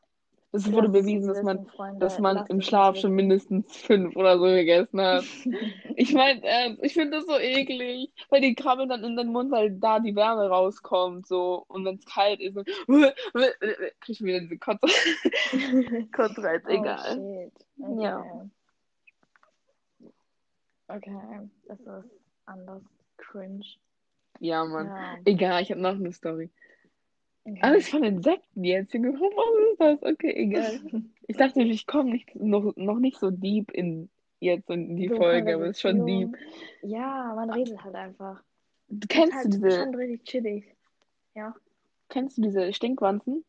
Es 0.55 0.71
wurde 0.71 0.89
bewiesen, 0.89 1.27
dass 1.27 1.43
man, 1.43 1.67
Freunde. 1.67 1.99
dass 1.99 2.21
man 2.21 2.47
im 2.47 2.61
Schlaf 2.61 2.97
schon 2.97 3.11
mindestens 3.13 3.77
fünf 3.77 4.15
oder 4.15 4.39
so 4.39 4.45
gegessen 4.45 5.01
hat. 5.01 5.25
Ich 5.97 6.13
meine 6.13 6.43
ernst, 6.45 6.83
ich 6.83 6.93
finde 6.93 7.19
das 7.19 7.27
so 7.27 7.39
eklig, 7.39 8.11
weil 8.29 8.41
die 8.41 8.55
krabbeln 8.57 8.89
dann 8.89 9.05
in 9.05 9.17
den 9.17 9.29
Mund, 9.29 9.53
weil 9.53 9.71
da 9.79 10.01
die 10.01 10.17
Wärme 10.17 10.49
rauskommt, 10.49 11.25
so. 11.27 11.65
Und 11.69 11.85
wenn 11.85 11.97
es 11.97 12.05
kalt 12.05 12.41
ist, 12.41 12.57
und 12.57 12.67
krieg 12.89 14.09
ich 14.09 14.21
wieder 14.23 14.41
diese 14.41 14.59
Kotze. 14.59 14.87
Kotzreiz, 16.13 16.63
Oh, 16.67 16.71
egal. 16.71 16.99
shit. 16.99 17.53
Okay. 17.79 18.03
Ja. 18.03 18.25
Okay, 20.89 21.49
das 21.69 21.79
ist 21.81 22.11
anders 22.47 22.83
cringe. 23.19 23.65
Ja, 24.41 24.65
Mann. 24.65 24.87
Ja. 24.89 25.17
Egal, 25.25 25.63
ich 25.63 25.71
habe 25.71 25.81
noch 25.81 25.95
eine 25.95 26.13
Story. 26.13 26.51
Okay. 27.47 27.59
Alles 27.63 27.89
von 27.89 28.03
Insekten 28.05 28.65
jetzt, 28.65 28.95
Junge. 28.95 29.13
Was 29.13 29.73
ist 29.73 30.03
das? 30.03 30.13
Okay, 30.13 30.33
egal. 30.35 30.81
Ich 31.27 31.39
dachte, 31.39 31.63
ich 31.63 31.87
komme 31.87 32.11
nicht, 32.11 32.35
noch, 32.37 32.75
noch 32.77 32.99
nicht 32.99 33.19
so 33.19 33.31
deep 33.31 33.71
in 33.71 34.11
jetzt 34.41 34.69
in 34.69 34.95
die 34.97 35.09
So 35.09 35.17
Folge, 35.17 35.55
aber 35.55 35.65
es 35.65 35.77
ist 35.77 35.81
schon 35.81 36.05
deep. 36.07 36.37
Ja, 36.83 37.33
man 37.35 37.51
redet 37.51 37.83
halt 37.83 37.95
einfach. 37.95 38.43
Du 38.89 38.97
Ist 39.01 39.09
kennst 39.09 39.33
halt 39.33 39.47
du 39.47 39.51
diese, 39.51 39.71
schon 39.71 39.95
richtig 39.95 40.25
chillig. 40.25 40.77
kennst 42.11 42.37
du 42.39 42.43
diese 42.43 42.73
Stinkwanzen? 42.73 43.45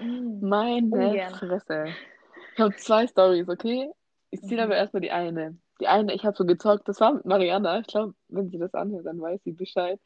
Mm. 0.00 0.40
Meine 0.40 0.96
Ungern. 0.96 1.34
Fresse. 1.34 1.86
Ich 2.54 2.60
habe 2.60 2.74
zwei 2.76 3.06
Stories, 3.06 3.48
okay? 3.48 3.90
Ich 4.30 4.42
ziehe 4.42 4.58
Mhm. 4.58 4.64
aber 4.64 4.76
erstmal 4.76 5.00
die 5.00 5.10
eine. 5.10 5.56
Die 5.80 5.88
eine, 5.88 6.12
ich 6.14 6.24
habe 6.24 6.36
so 6.36 6.44
gezockt, 6.44 6.88
das 6.88 7.00
war 7.00 7.14
mit 7.14 7.24
Mariana. 7.24 7.80
Ich 7.80 7.86
glaube, 7.86 8.14
wenn 8.28 8.50
sie 8.50 8.58
das 8.58 8.74
anhört, 8.74 9.06
dann 9.06 9.20
weiß 9.20 9.42
sie 9.44 9.52
Bescheid. 9.52 10.00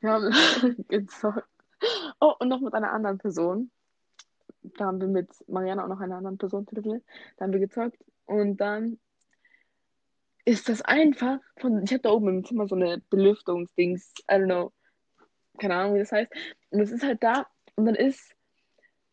Wir 0.00 0.10
haben 0.10 0.84
gezockt. 0.88 1.48
Oh, 2.20 2.34
und 2.38 2.48
noch 2.48 2.60
mit 2.60 2.74
einer 2.74 2.92
anderen 2.92 3.18
Person. 3.18 3.70
Da 4.62 4.86
haben 4.86 5.00
wir 5.00 5.08
mit 5.08 5.28
Mariana 5.48 5.84
auch 5.84 5.88
noch 5.88 6.00
einer 6.00 6.16
anderen 6.16 6.38
Person 6.38 6.66
telefoniert. 6.66 7.04
Da 7.36 7.44
haben 7.44 7.52
wir 7.52 7.60
gezockt. 7.60 7.98
Und 8.26 8.58
dann 8.58 8.98
ist 10.44 10.68
das 10.68 10.82
einfach 10.82 11.38
von. 11.56 11.82
Ich 11.84 11.92
habe 11.92 12.00
da 12.00 12.10
oben 12.10 12.28
im 12.28 12.44
Zimmer 12.44 12.66
so 12.66 12.74
eine 12.74 13.02
Belüftungsdings. 13.10 14.12
I 14.30 14.34
don't 14.34 14.44
know. 14.46 14.72
Keine 15.58 15.74
Ahnung, 15.74 15.94
wie 15.94 16.00
das 16.00 16.12
heißt. 16.12 16.32
Und 16.70 16.80
es 16.80 16.90
ist 16.90 17.02
halt 17.02 17.22
da. 17.22 17.46
Und 17.76 17.86
dann 17.86 17.94
ist 17.94 18.34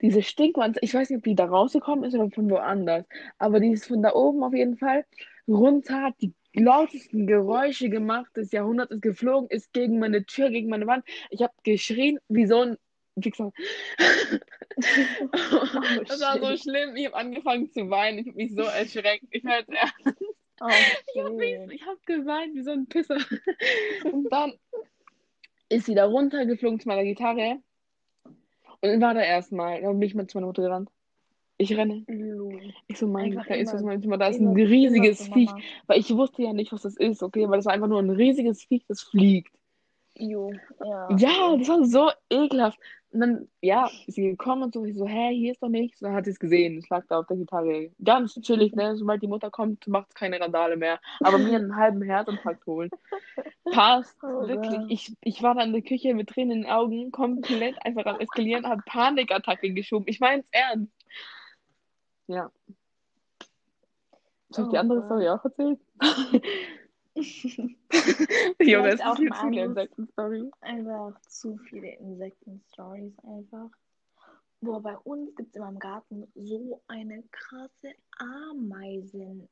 diese 0.01 0.21
Stinkwanze, 0.21 0.79
ich 0.83 0.93
weiß 0.93 1.09
nicht, 1.09 1.17
ob 1.17 1.23
die 1.23 1.35
da 1.35 1.45
rausgekommen 1.45 2.05
ist 2.05 2.13
oder 2.13 2.29
von 2.29 2.49
woanders, 2.49 3.05
aber 3.37 3.59
die 3.59 3.71
ist 3.71 3.87
von 3.87 4.01
da 4.01 4.13
oben 4.13 4.43
auf 4.43 4.53
jeden 4.53 4.77
Fall 4.77 5.05
runter, 5.47 6.03
hat 6.03 6.15
die 6.21 6.33
lautesten 6.63 7.27
Geräusche 7.27 7.89
gemacht 7.89 8.35
des 8.35 8.51
Jahrhunderts, 8.51 8.91
ist 8.91 9.01
geflogen, 9.01 9.49
ist 9.49 9.73
gegen 9.73 9.99
meine 9.99 10.25
Tür, 10.25 10.49
gegen 10.49 10.69
meine 10.69 10.87
Wand. 10.87 11.05
Ich 11.29 11.41
habe 11.41 11.53
geschrien 11.63 12.19
wie 12.27 12.45
so 12.45 12.61
ein 12.61 12.77
Wichser. 13.15 13.51
das 14.77 16.21
war 16.21 16.39
so 16.39 16.55
schlimm. 16.57 16.95
Ich 16.95 17.07
habe 17.07 17.15
angefangen 17.15 17.71
zu 17.71 17.89
weinen. 17.89 18.19
Ich 18.19 18.27
habe 18.27 18.37
mich 18.37 18.53
so 18.53 18.61
erschreckt. 18.61 19.25
Ich 19.31 19.43
war 19.43 19.59
jetzt 19.59 19.71
Oh, 20.59 20.67
ich 21.13 21.21
habe 21.21 21.91
hab 21.91 22.05
geweint 22.05 22.55
wie 22.55 22.63
so 22.63 22.71
ein 22.71 22.87
Pisser. 22.87 23.17
Und 24.11 24.31
dann 24.31 24.53
ist 25.69 25.85
sie 25.85 25.95
da 25.95 26.05
runtergeflogen 26.05 26.79
zu 26.79 26.87
meiner 26.87 27.03
Gitarre. 27.03 27.61
Und 28.23 28.89
dann 28.89 29.01
war 29.01 29.13
da 29.13 29.21
erstmal. 29.21 29.81
Dann 29.81 29.99
bin 29.99 30.07
ich 30.07 30.15
mal 30.15 30.27
zu 30.27 30.37
meiner 30.37 30.47
Mutter 30.47 30.63
gerannt. 30.63 30.89
Ich 31.57 31.75
renne. 31.75 32.05
Ich 32.87 32.99
so, 32.99 33.07
mein 33.07 33.35
Gott, 33.35 33.45
da 33.49 33.55
ist 33.55 33.73
was 33.73 33.81
mein 33.81 34.01
Zimmer. 34.01 34.17
Da 34.17 34.27
ist 34.27 34.39
ein 34.39 34.53
riesiges 34.53 35.27
Viech. 35.27 35.49
Weil 35.87 35.99
ich 35.99 36.15
wusste 36.15 36.43
ja 36.43 36.53
nicht, 36.53 36.71
was 36.71 36.83
das 36.83 36.95
ist, 36.97 37.23
okay? 37.23 37.49
Weil 37.49 37.57
das 37.57 37.65
war 37.65 37.73
einfach 37.73 37.87
nur 37.87 37.99
ein 37.99 38.11
riesiges 38.11 38.63
Viech, 38.63 38.85
das 38.87 39.01
fliegt. 39.01 39.53
Jo, 40.19 40.51
ja. 40.83 41.09
Ja, 41.17 41.57
das 41.57 41.67
war 41.67 41.83
so 41.85 42.11
ekelhaft. 42.29 42.79
Und 43.11 43.21
dann, 43.21 43.47
ja, 43.61 43.89
ist 44.05 44.15
sie 44.15 44.23
gekommen 44.23 44.63
und 44.63 44.73
so, 44.73 44.83
ich 44.83 44.95
so, 44.95 45.07
hä, 45.07 45.33
hier 45.33 45.53
ist 45.53 45.63
doch 45.63 45.69
nichts. 45.69 46.01
Und 46.01 46.07
dann 46.09 46.15
hat 46.15 46.25
sie 46.25 46.31
es 46.31 46.39
gesehen, 46.39 46.77
es 46.77 46.89
lag 46.89 47.05
da 47.07 47.19
auf 47.19 47.27
der 47.27 47.37
Gitarre. 47.37 47.91
Ganz 48.03 48.39
chillig, 48.41 48.75
ne? 48.75 48.97
Sobald 48.97 49.21
die 49.21 49.27
Mutter 49.27 49.49
kommt, 49.49 49.87
macht 49.87 50.09
es 50.09 50.15
keine 50.15 50.39
Randale 50.39 50.75
mehr. 50.75 50.99
Aber 51.21 51.37
mir 51.37 51.55
einen 51.57 51.75
halben 51.75 52.01
Herzinfarkt 52.01 52.65
holen. 52.65 52.89
Passt, 53.71 54.17
Oh 54.23 54.47
wirklich. 54.47 54.81
Ich, 54.89 55.13
ich 55.21 55.41
war 55.41 55.55
da 55.55 55.63
in 55.63 55.71
der 55.71 55.81
Küche 55.83 56.13
mit 56.13 56.29
Tränen 56.29 56.57
in 56.57 56.61
den 56.63 56.71
Augen, 56.71 57.11
komplett 57.11 57.75
einfach 57.85 58.05
am 58.05 58.19
Eskalieren, 58.19 58.67
hab 58.67 58.83
Panikattacke 58.85 59.71
geschoben. 59.71 60.05
Ich 60.07 60.19
mein's 60.19 60.45
ernst. 60.51 60.91
Ja. 62.27 62.51
Soll 64.49 64.65
ich 64.65 64.71
die 64.71 64.77
Oh 64.77 64.79
andere 64.79 64.99
Gott. 64.99 65.07
Story 65.07 65.29
auch 65.29 65.43
erzählen? 65.43 65.79
Junge, 68.59 68.89
es 68.89 69.01
auch 69.01 69.13
ist 69.13 69.17
viel 69.17 69.31
zu 69.33 69.47
viele 69.47 69.63
Insekten-Story. 69.63 70.51
Einfach 70.61 71.19
zu 71.21 71.57
viele 71.57 71.95
Insekten-Stories 71.95 73.17
einfach. 73.19 73.69
Boah, 74.61 74.81
bei 74.81 74.97
uns 74.99 75.35
gibt 75.35 75.49
es 75.49 75.55
immer 75.55 75.69
im 75.69 75.79
Garten 75.79 76.27
so 76.35 76.81
eine 76.87 77.23
krasse 77.31 77.93
Ameisen. 78.17 79.47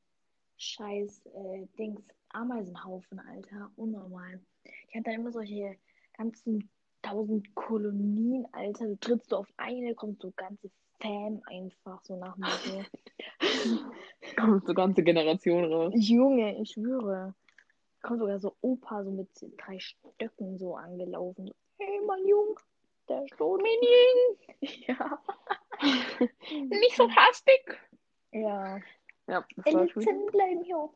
Scheiß 0.58 1.25
äh, 1.27 1.67
Dings, 1.77 2.01
Ameisenhaufen, 2.29 3.20
Alter. 3.20 3.72
Unnormal. 3.75 4.39
Ich 4.63 4.96
hatte 4.96 5.12
dann 5.12 5.22
immer 5.22 5.32
solche 5.32 5.77
ganzen 6.17 6.70
tausend 7.01 7.53
Kolonien, 7.55 8.48
Alter. 8.53 8.88
Du 8.88 8.96
trittst 8.96 9.32
du 9.32 9.38
auf 9.38 9.48
eine, 9.58 9.94
kommt 9.96 10.22
so 10.22 10.32
ganze 10.36 10.70
Fam 11.02 11.42
einfach 11.46 12.02
so 12.04 12.16
nach 12.16 12.38
Motto. 12.38 12.84
Kommt 14.38 14.66
so 14.66 14.74
ganze 14.74 15.04
Generation 15.04 15.72
raus. 15.72 15.94
Junge, 15.96 16.62
ich 16.62 16.72
schwöre. 16.72 17.34
Kommt 18.02 18.20
sogar 18.20 18.40
so 18.40 18.56
Opa 18.62 19.04
so 19.04 19.12
mit 19.12 19.30
drei 19.58 19.80
Stöcken 19.80 20.58
so 20.58 20.75
angelaufen. 20.75 21.52
Hey, 21.78 22.00
mein 22.06 22.25
Junge, 22.28 22.56
der 23.10 23.28
Sturm. 23.34 23.62
Ja. 24.88 25.22
Nicht 26.52 26.96
so 26.96 27.10
hastig. 27.10 27.80
Ja. 28.32 28.80
Ja, 29.28 29.46
das 29.58 29.74
war 29.74 29.88
schön. 29.90 30.25
Bleiben 30.28 30.64
hier. 30.64 30.90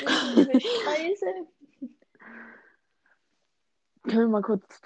Scheiße. 0.00 1.46
Können 4.02 4.20
wir 4.20 4.28
mal 4.28 4.42
kurz, 4.42 4.80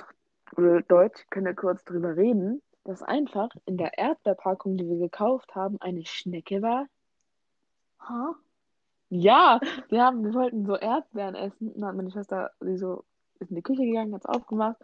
Deutsch, 0.88 1.26
können 1.30 1.46
wir 1.46 1.54
kurz 1.54 1.84
drüber 1.84 2.16
reden, 2.16 2.62
dass 2.84 3.02
einfach 3.02 3.48
in 3.66 3.76
der 3.76 3.98
Erdbeerpackung, 3.98 4.76
die 4.76 4.88
wir 4.88 4.98
gekauft 4.98 5.54
haben, 5.54 5.80
eine 5.80 6.04
Schnecke 6.06 6.62
war? 6.62 6.86
Ha? 8.08 8.34
Ja, 9.10 9.60
wir 9.88 10.02
haben, 10.04 10.24
wir 10.24 10.32
wollten 10.34 10.64
so 10.66 10.76
Erdbeeren 10.76 11.34
essen. 11.34 11.68
Und 11.72 11.80
dann 11.80 11.88
hat 11.90 11.96
meine 11.96 12.10
Schwester, 12.10 12.50
sie 12.60 12.76
so, 12.76 13.04
ist 13.40 13.50
in 13.50 13.56
die 13.56 13.62
Küche 13.62 13.84
gegangen, 13.84 14.14
hat 14.14 14.22
es 14.22 14.26
aufgemacht. 14.26 14.76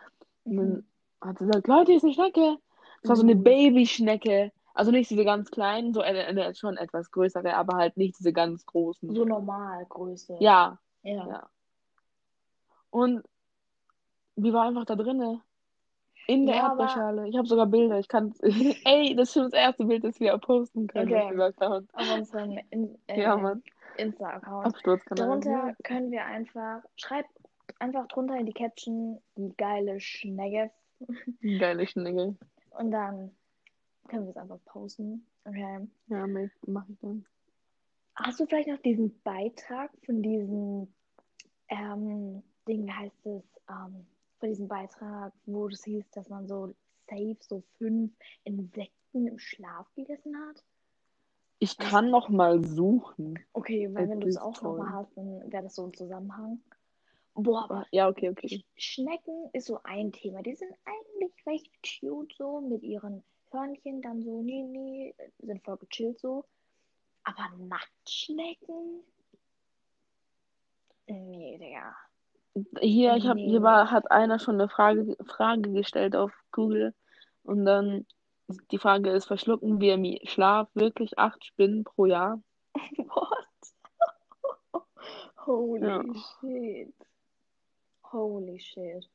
Und 0.44 0.56
dann 0.56 0.86
hat 1.20 1.38
sie 1.38 1.46
gesagt, 1.46 1.68
Leute, 1.68 1.92
hier 1.92 1.96
ist 1.98 2.04
eine 2.04 2.12
Schnecke. 2.12 2.58
Das 3.02 3.10
war 3.10 3.16
so 3.16 3.22
eine 3.22 3.34
Mhm. 3.34 3.44
Babyschnecke. 3.44 4.52
Also 4.74 4.90
nicht 4.90 5.08
diese 5.10 5.24
ganz 5.24 5.50
kleinen, 5.50 5.94
so 5.94 6.00
eine, 6.02 6.24
eine 6.26 6.54
schon 6.54 6.76
etwas 6.76 7.10
größere, 7.10 7.54
aber 7.56 7.76
halt 7.78 7.96
nicht 7.96 8.18
diese 8.18 8.32
ganz 8.32 8.66
großen. 8.66 9.14
So 9.14 9.24
normal 9.24 9.86
Größe. 9.88 10.36
Ja, 10.40 10.78
Ja. 11.02 11.26
ja. 11.26 11.48
Und 12.90 13.22
die 14.36 14.52
war 14.52 14.66
einfach 14.66 14.84
da 14.84 14.96
drinne. 14.96 15.40
In 16.26 16.46
der 16.46 16.56
Ja, 16.56 16.68
Erdbeerschale. 16.68 17.28
Ich 17.28 17.36
habe 17.36 17.46
sogar 17.46 17.66
Bilder. 17.66 17.98
Ich 17.98 18.08
kann. 18.08 18.34
Ey, 18.42 19.14
das 19.14 19.28
ist 19.28 19.34
schon 19.34 19.44
das 19.44 19.52
erste 19.52 19.84
Bild, 19.84 20.04
das 20.04 20.18
wir 20.20 20.36
posten 20.38 20.86
können. 20.88 21.12
Okay. 21.12 21.52
auf 21.92 22.14
unserem 22.14 22.58
in, 22.70 22.98
äh, 23.06 23.20
Ja, 23.22 23.36
Mann. 23.36 23.62
Insta-Account. 23.96 24.66
Absturzkanal. 24.66 25.26
Darunter 25.40 25.76
können 25.84 26.10
wir 26.10 26.24
einfach, 26.24 26.82
schreibt 26.96 27.30
einfach 27.78 28.06
drunter 28.08 28.36
in 28.36 28.46
die 28.46 28.52
Caption 28.52 29.20
die 29.36 29.52
geile 29.56 30.00
Schnecke 30.00 30.70
Geile 31.42 31.86
Schnecke. 31.86 32.36
und 32.78 32.90
dann 32.90 33.30
können 34.08 34.24
wir 34.24 34.30
es 34.30 34.36
einfach 34.36 34.58
posten. 34.66 35.26
Okay. 35.44 35.86
Ja, 36.08 36.26
mach 36.26 36.50
mach 36.66 36.88
ich 36.88 36.98
dann. 37.00 37.24
Hast 38.16 38.40
du 38.40 38.46
vielleicht 38.46 38.68
noch 38.68 38.78
diesen 38.78 39.18
Beitrag 39.22 39.90
von 40.04 40.22
diesem 40.22 40.88
ähm, 41.68 42.42
Ding, 42.66 42.86
wie 42.86 42.92
heißt 42.92 43.26
es, 43.26 43.42
ähm, 43.68 44.06
von 44.46 44.50
diesem 44.52 44.68
Beitrag, 44.68 45.32
wo 45.46 45.66
es 45.66 45.82
hieß, 45.84 46.08
dass 46.12 46.28
man 46.28 46.46
so 46.46 46.72
safe 47.08 47.36
so 47.40 47.64
fünf 47.78 48.12
Insekten 48.44 49.26
im 49.26 49.38
Schlaf 49.38 49.92
gegessen 49.96 50.36
hat? 50.36 50.62
Ich 51.58 51.76
kann 51.78 52.10
noch 52.10 52.28
mal 52.28 52.62
suchen. 52.64 53.38
Okay, 53.54 53.88
weil 53.92 54.06
Das 54.06 54.10
wenn 54.10 54.20
du 54.20 54.28
es 54.28 54.36
auch 54.36 54.56
toll. 54.56 54.78
nochmal 54.78 54.92
hast, 54.92 55.16
dann 55.16 55.50
wäre 55.50 55.64
das 55.64 55.74
so 55.74 55.86
ein 55.86 55.94
Zusammenhang. 55.94 56.60
Boah, 57.34 57.64
aber 57.64 57.86
Ja, 57.90 58.08
okay, 58.08 58.30
okay. 58.30 58.64
Schnecken 58.76 59.50
ist 59.52 59.66
so 59.66 59.80
ein 59.82 60.12
Thema. 60.12 60.42
Die 60.42 60.54
sind 60.54 60.72
eigentlich 60.84 61.32
recht 61.46 61.72
cute 61.82 62.32
so 62.36 62.60
mit 62.60 62.82
ihren 62.82 63.24
Hörnchen, 63.50 64.00
dann 64.00 64.22
so, 64.22 64.42
nee, 64.42 64.62
nee, 64.62 65.14
sind 65.38 65.62
voll 65.64 65.78
gechillt 65.78 66.20
so. 66.20 66.44
Aber 67.24 67.50
Nacktschnecken? 67.58 69.02
Nee, 71.08 71.58
Digga. 71.58 71.94
Hier, 72.80 73.16
ich 73.16 73.26
hab, 73.26 73.36
hier 73.36 73.60
Nee. 73.60 73.64
war, 73.64 73.90
hat 73.90 74.10
einer 74.10 74.38
schon 74.38 74.54
eine 74.54 74.68
Frage, 74.68 75.16
Frage 75.26 75.72
gestellt 75.72 76.16
auf 76.16 76.32
Google. 76.52 76.94
Und 77.42 77.64
dann, 77.66 78.06
die 78.70 78.78
Frage 78.78 79.10
ist, 79.10 79.26
verschlucken 79.26 79.80
wir 79.80 79.94
im 79.94 80.18
Schlaf 80.24 80.68
wirklich 80.74 81.18
acht 81.18 81.44
Spinnen 81.44 81.84
pro 81.84 82.06
Jahr? 82.06 82.42
What? 82.96 84.82
Holy 85.46 85.86
Ja. 85.86 86.02
shit. 86.40 86.94
Holy 88.12 88.58
shit. 88.58 89.08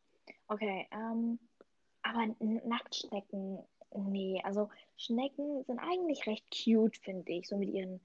Okay, 0.48 0.88
ähm, 0.91 1.39
aber 2.03 2.27
Nacktschnecken, 2.39 3.60
nee, 3.95 4.41
also 4.43 4.69
Schnecken 4.98 5.63
sind 5.63 5.79
eigentlich 5.79 6.27
recht 6.27 6.45
cute, 6.51 6.98
finde 6.98 7.31
ich, 7.31 7.48
so 7.48 7.57
mit 7.57 7.69
ihren 7.69 8.01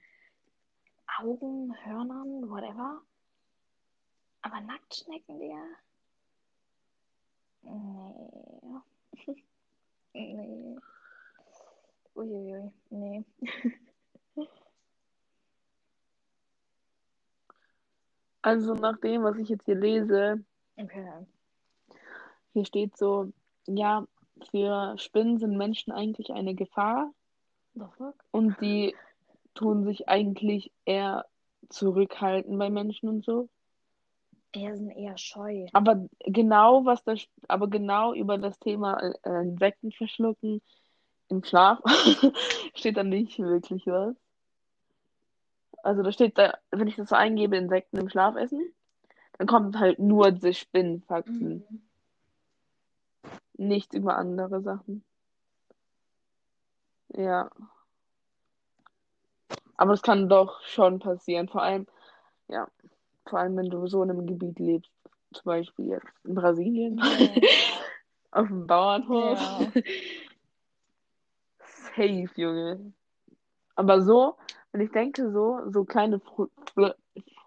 Augen, 1.18 1.74
Hörnern, 1.84 2.48
whatever. 2.48 3.00
Aber 4.46 4.60
Nacktschnecken, 4.60 5.40
Digga? 5.40 5.64
Nee. 7.62 9.42
nee. 10.14 10.76
Uiuiui, 12.14 12.70
nee. 12.90 13.24
Also 18.42 18.74
nach 18.74 18.96
dem, 18.98 19.24
was 19.24 19.36
ich 19.38 19.48
jetzt 19.48 19.64
hier 19.64 19.74
lese, 19.74 20.44
Okay. 20.76 21.26
hier 22.52 22.64
steht 22.64 22.96
so, 22.96 23.32
ja, 23.66 24.06
für 24.52 24.96
Spinnen 24.98 25.38
sind 25.38 25.56
Menschen 25.56 25.92
eigentlich 25.92 26.30
eine 26.30 26.54
Gefahr 26.54 27.12
und 28.30 28.60
die 28.60 28.94
tun 29.54 29.82
sich 29.82 30.08
eigentlich 30.08 30.70
eher 30.84 31.26
zurückhalten 31.68 32.56
bei 32.56 32.70
Menschen 32.70 33.08
und 33.08 33.24
so. 33.24 33.48
Eher 34.52 34.76
sind 34.76 34.90
eher 34.90 35.18
scheu. 35.18 35.66
Aber 35.72 36.06
genau 36.24 36.84
was 36.84 37.04
das, 37.04 37.26
aber 37.48 37.68
genau 37.68 38.14
über 38.14 38.38
das 38.38 38.58
Thema 38.58 38.98
äh, 38.98 39.42
Insekten 39.42 39.92
verschlucken 39.92 40.62
im 41.28 41.42
Schlaf 41.44 41.80
steht 42.74 42.96
da 42.96 43.02
nicht 43.02 43.38
wirklich 43.38 43.86
was. 43.86 44.14
Also 45.82 46.02
da 46.02 46.10
steht 46.10 46.38
da, 46.38 46.58
wenn 46.70 46.88
ich 46.88 46.96
das 46.96 47.10
so 47.10 47.16
eingebe, 47.16 47.56
Insekten 47.56 47.98
im 47.98 48.08
Schlaf 48.08 48.36
essen, 48.36 48.72
dann 49.38 49.46
kommt 49.46 49.78
halt 49.78 49.98
nur 49.98 50.32
diese 50.32 50.54
Spinnenfaxen, 50.54 51.64
Mhm. 51.68 51.82
nichts 53.58 53.94
über 53.94 54.16
andere 54.16 54.62
Sachen. 54.62 55.04
Ja. 57.08 57.50
Aber 59.76 59.92
es 59.92 60.02
kann 60.02 60.28
doch 60.28 60.62
schon 60.62 60.98
passieren, 60.98 61.48
vor 61.48 61.62
allem, 61.62 61.86
ja, 62.48 62.66
vor 63.28 63.38
allem 63.40 63.56
wenn 63.56 63.70
du 63.70 63.86
so 63.86 64.02
in 64.02 64.10
einem 64.10 64.26
Gebiet 64.26 64.58
lebst, 64.58 64.90
zum 65.32 65.44
Beispiel 65.44 65.86
jetzt 65.88 66.06
in 66.24 66.34
Brasilien, 66.34 66.98
Ja. 66.98 67.04
auf 68.32 68.48
dem 68.48 68.66
Bauernhof. 68.66 69.38
Ja. 69.38 69.72
Safe, 71.96 72.28
Junge. 72.34 72.92
Aber 73.74 74.02
so, 74.02 74.36
wenn 74.72 74.80
ich 74.82 74.90
denke, 74.90 75.30
so, 75.30 75.60
so 75.70 75.84
kleine 75.84 76.20
Fl 76.20 76.94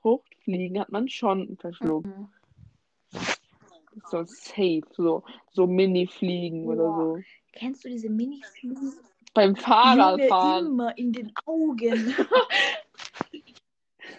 Fruchtfliegen 0.01 0.79
hat 0.79 0.91
man 0.91 1.09
schon 1.09 1.57
verschluckt. 1.57 2.07
Mhm. 2.07 2.29
So 4.09 4.23
safe, 4.23 4.83
so, 4.95 5.23
so 5.51 5.67
Mini-Fliegen 5.67 6.65
oder 6.65 6.95
so. 6.95 7.19
Kennst 7.51 7.83
du 7.83 7.89
diese 7.89 8.09
Mini-Fliegen? 8.09 8.93
Beim 9.33 9.55
Fahrradfahren. 9.55 10.67
immer 10.67 10.97
in 10.97 11.11
den 11.11 11.33
Augen. 11.45 12.15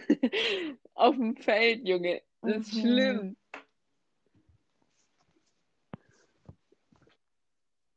Auf 1.01 1.17
dem 1.17 1.35
Feld, 1.35 1.89
Junge. 1.89 2.21
Das 2.43 2.59
ist 2.59 2.75
Mhm. 2.75 2.81
schlimm. 2.81 3.37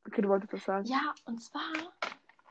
Okay, 0.08 0.22
du 0.22 0.30
wolltest 0.30 0.54
was 0.54 0.64
sagen. 0.64 0.86
Ja, 0.86 1.14
und 1.26 1.44
zwar 1.44 1.74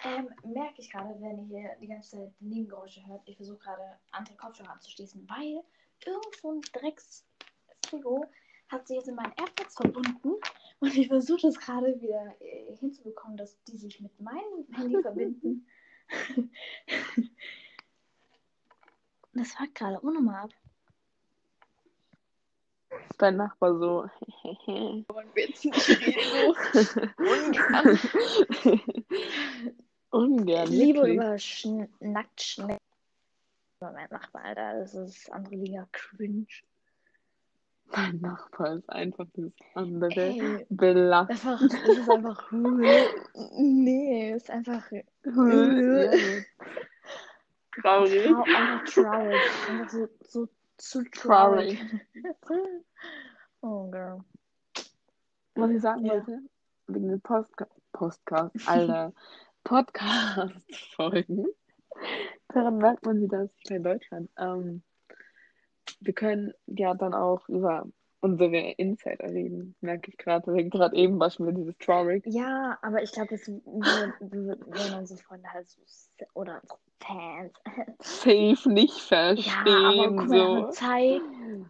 ähm, 0.05 0.29
merke 0.45 0.83
ich 0.83 0.91
gerade, 0.91 1.19
wenn 1.23 1.49
ihr 1.49 1.61
hier 1.61 1.77
die 1.81 1.87
ganze 1.87 2.19
Zeit 2.19 2.33
Nebengeräusche 2.41 3.01
hört, 3.07 3.23
ich 3.25 3.37
versuche 3.37 3.61
gerade 3.61 3.99
andere 4.11 4.37
Kopfhörer 4.37 4.73
anzuschließen, 4.73 5.27
weil 5.27 5.63
irgend 6.05 6.37
so 6.43 6.53
ein 6.53 6.61
Drecks-Figo 6.75 8.27
hat 8.69 8.87
sich 8.87 8.99
jetzt 8.99 9.09
in 9.09 9.15
meinen 9.15 9.33
AirPods 9.39 9.77
verbunden 9.77 10.35
und 10.81 10.95
ich 10.95 11.09
versuche 11.09 11.41
das 11.43 11.59
gerade 11.59 11.99
wieder 11.99 12.35
äh, 12.41 12.77
hinzubekommen, 12.77 13.39
dass 13.39 13.63
die 13.65 13.79
sich 13.79 14.03
mit 14.03 14.21
meinem 14.21 14.67
Handy 14.75 15.01
verbinden. 15.01 15.67
Das 19.35 19.53
fuckt 19.53 19.75
gerade 19.75 19.99
unnormal 20.01 20.45
ab. 20.45 20.51
Dein 23.19 23.37
Nachbar 23.37 23.79
so. 23.79 24.09
Ungern, 30.11 30.69
Lieber 30.69 31.03
wirklich. 31.03 31.15
über 31.15 31.39
Schn 31.39 31.89
Nacktschnecken. 32.01 32.77
mein 33.81 34.09
Nachbar, 34.11 34.45
Alter. 34.45 34.81
Das 34.81 34.95
ist 34.95 35.33
andere 35.33 35.55
Liga 35.55 35.89
cringe. 35.93 36.47
Mein 37.87 38.21
Nachbar 38.21 38.77
ist 38.77 38.91
einfach 38.91 39.27
das 39.35 39.53
andere 39.75 40.11
Ey, 40.11 40.67
das 40.69 41.29
ist 41.29 42.11
einfach. 42.11 42.53
nee, 43.57 44.33
ist 44.33 44.51
einfach. 44.51 44.91
Ja, 44.93 45.03
Traurig. 47.81 48.25
Trau 48.25 48.43
einfach 48.43 48.85
traurig. 48.85 49.41
Einfach 49.69 49.91
so, 49.91 50.09
so 50.21 50.49
zu 50.77 51.05
traurig. 51.11 51.81
oh, 53.63 53.91
girl. 53.91 54.19
Was 55.55 55.71
ich 55.71 55.81
sagen 55.81 56.05
Ja. 56.05 56.15
wollte, 56.15 56.39
wegen 56.87 57.09
den 57.09 57.21
Postka 57.21 57.67
Podcast, 57.93 58.57
Alter, 58.69 59.13
Podcast-Folgen, 59.65 61.47
daran 62.49 62.79
merkt 62.79 63.05
man 63.05 63.21
wieder, 63.21 63.39
dass 63.43 63.51
ich 63.59 63.69
kein 63.69 63.83
Deutsch 63.83 64.09
kann. 64.09 64.29
Ähm, 64.39 64.83
wir 66.01 66.15
können 66.15 66.53
ja 66.67 66.95
dann 66.95 67.13
auch 67.15 67.49
über 67.49 67.87
unsere 68.23 68.57
Insider 68.73 69.29
reden, 69.29 69.75
merke 69.81 70.11
ich 70.11 70.17
gerade. 70.17 70.55
Wegen 70.55 70.71
gerade 70.71 70.97
eben 70.97 71.19
war 71.19 71.31
schon 71.31 71.47
wieder 71.47 71.59
dieses 71.59 71.77
traurig. 71.79 72.25
Ja, 72.27 72.79
aber 72.81 73.03
ich 73.03 73.13
glaube, 73.13 73.31
wird, 73.33 74.13
wenn 74.21 74.99
unsere 74.99 75.21
Freunde 75.21 75.49
halt 75.53 75.69
so, 75.69 75.81
oder 76.35 76.61
unsere 76.63 76.79
Fans. 77.01 77.53
Safe 77.99 78.71
nicht 78.71 79.11
Ja, 79.11 79.35
aber 79.61 79.71
verstehen, 79.71 80.17
guck 80.17 80.29
mal, 80.29 80.63
so. 80.63 80.71
Zeit 80.71 81.21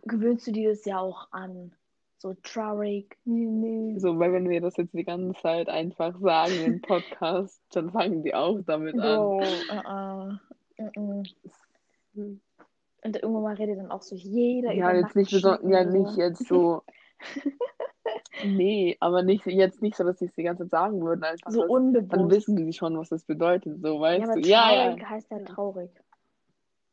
gewöhnst 0.05 0.47
du 0.47 0.53
dir 0.53 0.71
das 0.71 0.85
ja 0.85 0.99
auch 0.99 1.27
an. 1.33 1.73
So 2.19 2.35
traurig. 2.43 3.17
Nee, 3.25 3.47
nee. 3.47 3.99
So, 3.99 4.17
weil 4.19 4.33
wenn 4.33 4.49
wir 4.49 4.61
das 4.61 4.77
jetzt 4.77 4.95
die 4.95 5.05
ganze 5.05 5.41
Zeit 5.41 5.69
einfach 5.69 6.17
sagen 6.21 6.55
im 6.65 6.81
Podcast, 6.81 7.61
dann 7.73 7.91
fangen 7.91 8.23
die 8.23 8.35
auch 8.35 8.61
damit 8.65 8.95
an. 8.95 9.01
Bro, 9.01 9.43
uh, 9.73 10.39
uh, 10.79 11.23
uh. 12.15 12.37
Und 13.05 13.17
irgendwann 13.17 13.43
mal 13.43 13.55
redet 13.55 13.79
dann 13.79 13.91
auch 13.91 14.03
so 14.03 14.15
jeder 14.15 14.73
Ja, 14.73 14.91
über 14.91 15.01
jetzt 15.01 15.17
nicht 15.17 15.31
so, 15.31 15.59
ja, 15.69 15.85
nicht 15.85 16.17
jetzt 16.17 16.47
so. 16.47 16.83
Nee, 18.45 18.97
aber 19.01 19.23
nicht, 19.23 19.47
jetzt 19.47 19.83
nicht 19.83 19.97
so, 19.97 20.05
dass 20.05 20.19
sie 20.19 20.25
es 20.25 20.35
die 20.35 20.43
ganze 20.43 20.65
Zeit 20.65 20.71
sagen 20.71 21.01
würden, 21.03 21.23
einfach. 21.23 21.51
So 21.51 21.61
dass- 21.63 21.71
unbewusst. 21.71 22.13
dann 22.13 22.31
wissen 22.31 22.57
die 22.57 22.73
schon, 22.73 22.99
was 22.99 23.11
das 23.11 23.25
bedeutet, 23.25 23.81
so, 23.81 24.01
weißt 24.01 24.27
ja, 24.27 24.35
du? 24.35 24.41
Ja, 24.41 24.69
traurig 24.69 25.01
ja. 25.01 25.11
heißt 25.11 25.31
ja 25.31 25.39
traurig. 25.41 25.91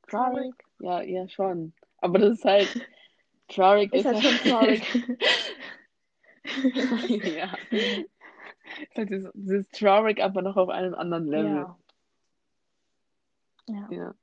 Traurig? 0.07 0.53
Ja, 0.79 1.01
ja, 1.01 1.27
schon. 1.27 1.73
Aber 1.97 2.19
das 2.19 2.31
ist 2.33 2.45
halt, 2.45 2.87
traurig 3.47 3.91
Ist 3.93 4.05
ist, 4.05 4.13
halt 4.13 4.23
schon 4.23 4.51
traurig. 4.51 4.83
ja. 7.35 7.49
Ist 7.71 8.97
halt 8.97 9.09
dieses, 9.09 9.31
dieses 9.33 9.69
traurig, 9.69 10.21
aber 10.21 10.41
noch 10.41 10.57
auf 10.57 10.69
einem 10.69 10.93
anderen 10.93 11.25
Level. 11.27 11.55
ja. 11.55 11.77
ja. 13.67 13.87
Ja. 13.89 14.13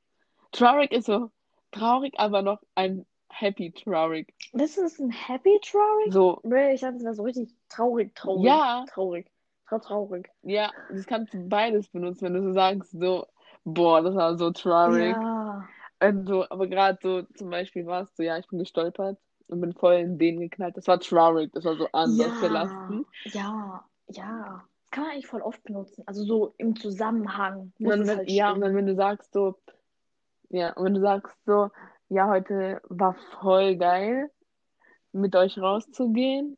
Traurig 0.52 0.92
ist 0.92 1.06
so 1.06 1.30
traurig, 1.72 2.14
aber 2.18 2.42
noch 2.42 2.60
ein 2.74 3.06
happy 3.28 3.72
traurig. 3.72 4.32
Das 4.52 4.76
ist 4.76 4.98
ein 5.00 5.10
happy 5.10 5.60
traurig? 5.62 6.12
So, 6.12 6.40
ich 6.44 6.80
dachte, 6.80 6.94
das 6.94 7.04
wäre 7.04 7.14
so 7.14 7.22
richtig 7.22 7.54
traurig, 7.68 8.14
traurig. 8.14 8.44
Ja. 8.44 8.84
Traurig. 8.88 9.30
Trau 9.68 9.78
traurig. 9.80 10.30
ja, 10.42 10.70
das 10.90 11.06
kannst 11.06 11.34
du 11.34 11.48
beides 11.48 11.88
benutzen, 11.88 12.26
wenn 12.26 12.34
du 12.34 12.42
so 12.42 12.52
sagst, 12.52 12.92
so, 12.92 13.26
boah, 13.64 14.00
das 14.00 14.14
war 14.14 14.38
so 14.38 14.52
traurig. 14.52 15.16
Ja. 15.16 15.68
Und 16.00 16.28
so, 16.28 16.48
aber 16.48 16.68
gerade 16.68 16.98
so, 17.02 17.22
zum 17.36 17.50
Beispiel 17.50 17.84
warst 17.86 18.16
du, 18.18 18.22
ja, 18.22 18.38
ich 18.38 18.46
bin 18.46 18.60
gestolpert 18.60 19.18
und 19.48 19.60
bin 19.60 19.72
voll 19.72 19.94
in 19.94 20.18
den 20.18 20.38
geknallt. 20.38 20.76
Das 20.76 20.86
war 20.86 21.00
traurig, 21.00 21.50
das 21.52 21.64
war 21.64 21.76
so 21.76 21.88
anders 21.92 22.40
belastend. 22.40 23.06
Ja. 23.24 23.84
Ja. 24.08 24.64
Das 24.84 24.90
kann 24.92 25.04
man 25.04 25.12
eigentlich 25.12 25.26
voll 25.26 25.42
oft 25.42 25.62
benutzen. 25.64 26.04
Also 26.06 26.22
so 26.24 26.54
im 26.58 26.76
Zusammenhang 26.76 27.72
Und 27.78 27.84
muss 27.84 27.90
dann, 27.90 28.02
es 28.02 28.08
wenn, 28.08 28.16
halt 28.18 28.30
ja, 28.30 28.52
und 28.52 28.60
dann, 28.60 28.74
wenn 28.76 28.86
du 28.86 28.94
sagst 28.94 29.32
so, 29.32 29.56
ja, 30.50 30.72
und 30.74 30.84
wenn 30.84 30.94
du 30.94 31.00
sagst 31.00 31.36
so, 31.44 31.70
ja, 32.08 32.28
heute 32.28 32.80
war 32.88 33.14
voll 33.40 33.76
geil, 33.76 34.30
mit 35.12 35.34
euch 35.34 35.58
rauszugehen, 35.58 36.56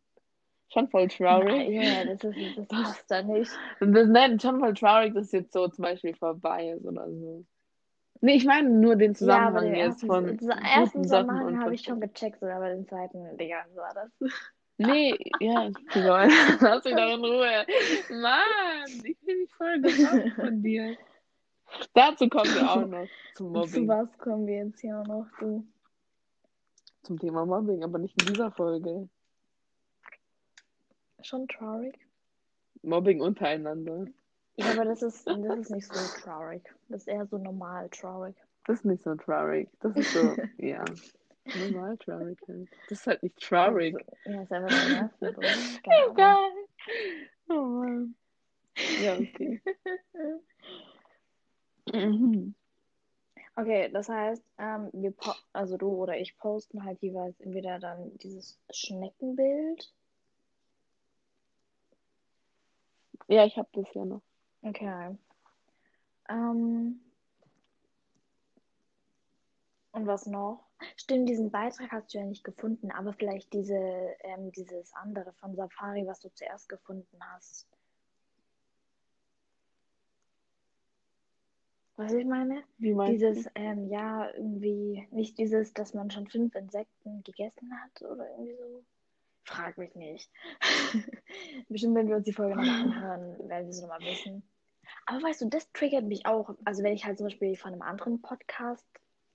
schon 0.73 0.89
voll 0.89 1.09
traurig. 1.09 1.69
Ja, 1.71 2.05
das, 2.05 2.23
ist, 2.25 2.59
das 2.59 2.69
passt 2.69 3.11
da 3.11 3.23
nicht. 3.23 3.51
Das 3.81 4.09
nein, 4.09 4.39
schon 4.41 4.61
voll 4.61 4.75
traurig, 4.75 5.15
dass 5.15 5.33
jetzt 5.33 5.53
so 5.53 5.69
zum 5.69 5.83
Beispiel 5.83 6.15
vorbei 6.15 6.71
ist 6.71 6.85
oder 6.85 7.09
so. 7.11 7.45
Nee, 8.21 8.35
ich 8.35 8.45
meine 8.45 8.69
nur 8.69 8.97
den 8.97 9.13
Ja, 9.13 9.15
Zusammenhang 9.15 9.65
den 9.65 9.75
jetzt 9.75 10.03
ersten, 10.03 10.07
von 10.07 10.27
den 10.27 10.51
ersten 10.51 11.05
Zusammenhang 11.05 11.61
habe 11.61 11.75
ich 11.75 11.83
schon 11.83 12.01
gecheckt, 12.01 12.43
aber 12.43 12.69
den 12.71 12.87
zweiten, 12.87 13.37
Digga, 13.37 13.65
so 13.73 13.81
war 13.81 13.95
das. 13.95 14.11
Nee, 14.77 15.17
ja, 15.41 15.71
egal. 15.93 16.29
Lass 16.61 16.85
mich 16.85 16.95
doch 16.95 17.15
in 17.15 17.25
Ruhe. 17.25 17.67
Mann, 18.11 19.05
ich 19.05 19.19
fühle 19.25 19.39
mich 19.39 19.55
voll 19.55 19.81
gebraucht 19.81 20.35
von 20.37 20.63
dir. 20.63 20.97
Dazu 21.95 22.29
kommen 22.29 22.55
wir 22.55 22.71
auch 22.71 22.77
noch 22.87 23.09
zum 23.35 23.53
Zu 23.55 23.59
Mobbing. 23.59 23.89
was 23.89 24.19
kommen 24.19 24.47
wir 24.47 24.65
jetzt 24.65 24.81
hier 24.81 25.03
noch, 25.05 25.27
du? 25.39 25.65
Zum 27.03 27.19
Thema 27.19 27.47
Mobbing, 27.47 27.83
aber 27.85 27.99
nicht 27.99 28.21
in 28.23 28.33
dieser 28.33 28.51
Folge. 28.51 29.09
Schon 31.23 31.49
traurig? 31.49 31.99
Mobbing 32.83 33.21
untereinander. 33.21 34.07
Ja, 34.57 34.73
aber 34.73 34.85
das 34.85 35.03
ist, 35.03 35.27
das 35.27 35.59
ist 35.59 35.71
nicht 35.71 35.93
so 35.93 36.21
traurig. 36.23 36.63
Das 36.89 37.03
ist 37.03 37.09
eher 37.09 37.27
so 37.27 37.39
normal 37.39 37.89
traurig. 37.91 38.35
Das 38.67 38.81
ist 38.81 38.85
nicht 38.85 39.03
so 39.03 39.15
traurig. 39.15 39.69
Das 39.81 39.97
ist 39.97 40.13
so, 40.13 40.37
ja. 40.59 40.85
Normal 41.71 41.97
traurig 41.99 42.39
halt. 42.47 42.69
Das 42.89 42.99
ist 43.01 43.07
halt 43.07 43.23
nicht 43.23 43.41
traurig. 43.41 43.97
Also, 44.27 44.31
ja, 44.31 44.43
ist 44.43 44.53
einfach 44.53 44.71
so 44.71 44.89
nervig, 44.93 45.39
oder? 45.39 45.49
Egal. 46.13 46.51
Oh 47.49 47.63
Mann. 47.63 48.15
Ja, 49.03 49.15
okay. 49.15 49.61
Mhm. 51.93 52.55
Okay, 53.57 53.91
das 53.93 54.09
heißt, 54.09 54.43
ähm, 54.59 54.89
wir 54.93 55.13
also 55.53 55.77
du 55.77 55.89
oder 55.89 56.17
ich 56.17 56.39
posten 56.39 56.85
halt 56.85 57.03
jeweils 57.03 57.41
entweder 57.41 57.79
dann 57.81 58.17
dieses 58.19 58.61
Schneckenbild. 58.71 59.93
Ja, 63.27 63.45
ich 63.45 63.57
habe 63.59 63.69
das 63.73 63.93
ja 63.95 64.05
noch. 64.05 64.23
Okay. 64.63 65.17
Ähm, 66.29 67.01
und 69.93 70.07
was 70.07 70.27
noch? 70.27 70.65
Stimmt, 70.97 71.29
diesen 71.29 71.51
Beitrag 71.51 71.91
hast 71.91 72.15
du 72.15 72.19
ja 72.19 72.25
nicht 72.25 72.45
gefunden, 72.45 72.93
aber 72.93 73.13
vielleicht 73.13 73.53
diese, 73.53 73.75
ähm, 74.21 74.53
dieses 74.53 74.93
andere 74.95 75.33
von 75.35 75.57
Safari, 75.57 76.07
was 76.07 76.21
du 76.21 76.33
zuerst 76.33 76.69
gefunden 76.69 77.19
hast. 77.35 77.67
Was 81.99 82.13
ich 82.13 82.25
meine? 82.25 82.63
Wie 82.79 82.95
meinst 82.95 83.21
Dieses, 83.21 83.45
du? 83.47 83.51
ähm, 83.57 83.89
ja, 83.89 84.31
irgendwie, 84.33 85.09
nicht 85.11 85.37
dieses, 85.37 85.75
dass 85.75 85.95
man 85.95 86.13
schon 86.13 86.29
fünf 86.29 86.55
Insekten 86.55 87.25
gegessen 87.25 87.73
hat 87.83 88.03
oder 88.03 88.25
irgendwie 88.31 88.55
so. 88.55 88.85
Frag 89.43 89.77
mich 89.79 89.97
nicht. 89.97 90.31
Bestimmt, 91.69 91.97
wenn 91.97 92.07
wir 92.07 92.15
uns 92.15 92.25
die 92.25 92.33
Folge 92.33 92.55
nochmal 92.55 92.83
anhören, 92.83 93.49
werden 93.49 93.65
wir 93.65 93.71
es 93.71 93.81
nochmal 93.81 94.01
wissen. 94.01 94.45
Aber 95.07 95.25
weißt 95.25 95.41
du, 95.41 95.49
das 95.49 95.73
triggert 95.73 96.05
mich 96.05 96.25
auch. 96.25 96.55
Also 96.65 96.85
wenn 96.85 96.93
ich 96.93 97.05
halt 97.05 97.19
zum 97.19 97.27
Beispiel 97.27 97.57
von 97.57 97.73
einem 97.73 97.83
anderen 97.83 98.23
Podcast 98.23 98.87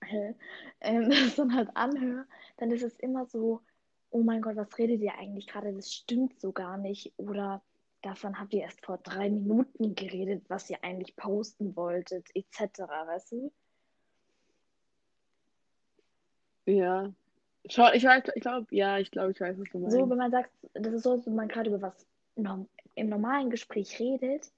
ähm, 0.80 1.10
das 1.10 1.36
dann 1.36 1.54
halt 1.54 1.68
anhöre, 1.74 2.24
dann 2.56 2.70
ist 2.70 2.82
es 2.82 2.98
immer 2.98 3.26
so, 3.26 3.60
oh 4.08 4.22
mein 4.22 4.40
Gott, 4.40 4.56
was 4.56 4.78
redet 4.78 5.02
ihr 5.02 5.18
eigentlich 5.18 5.48
gerade? 5.48 5.74
Das 5.74 5.92
stimmt 5.92 6.40
so 6.40 6.52
gar 6.52 6.78
nicht. 6.78 7.12
Oder 7.18 7.60
davon 8.04 8.38
habt 8.38 8.52
ihr 8.52 8.62
erst 8.62 8.84
vor 8.84 8.98
drei 8.98 9.30
Minuten 9.30 9.94
geredet, 9.94 10.44
was 10.48 10.68
ihr 10.70 10.82
eigentlich 10.82 11.16
posten 11.16 11.74
wolltet, 11.76 12.28
etc. 12.34 12.80
Weißt 13.06 13.32
du? 13.32 13.52
Ja. 16.66 17.12
Schau, 17.68 17.90
ich 17.92 18.04
weiß, 18.04 18.24
ich 18.34 18.42
glaube, 18.42 18.66
ja, 18.70 18.98
ich 18.98 19.10
glaube, 19.10 19.32
ich 19.32 19.40
weiß, 19.40 19.58
was 19.58 19.68
du 19.70 19.78
meinst. 19.78 19.96
So, 19.96 20.10
wenn 20.10 20.18
man 20.18 20.30
sagt, 20.30 20.50
das 20.74 20.92
ist 20.92 21.02
so, 21.02 21.12
als 21.12 21.26
wenn 21.26 21.34
man 21.34 21.48
gerade 21.48 21.70
über 21.70 21.80
was 21.80 22.06
im 22.36 23.08
normalen 23.08 23.48
Gespräch 23.48 23.98
redet, 23.98 24.50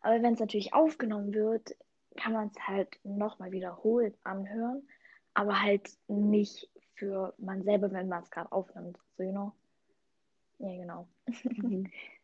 aber 0.00 0.20
wenn 0.22 0.34
es 0.34 0.40
natürlich 0.40 0.74
aufgenommen 0.74 1.32
wird, 1.34 1.76
kann 2.16 2.32
man 2.32 2.48
es 2.48 2.66
halt 2.66 2.98
nochmal 3.04 3.52
wiederholt 3.52 4.16
anhören, 4.24 4.82
aber 5.34 5.62
halt 5.62 5.90
nicht 6.08 6.68
für 6.94 7.32
man 7.38 7.62
selber, 7.62 7.92
wenn 7.92 8.08
man 8.08 8.22
es 8.22 8.30
gerade 8.30 8.50
aufnimmt. 8.50 8.98
So, 9.16 9.22
you 9.22 9.30
know? 9.30 9.52
Ja, 10.58 10.76
genau. 10.76 11.08
Mhm. 11.44 11.90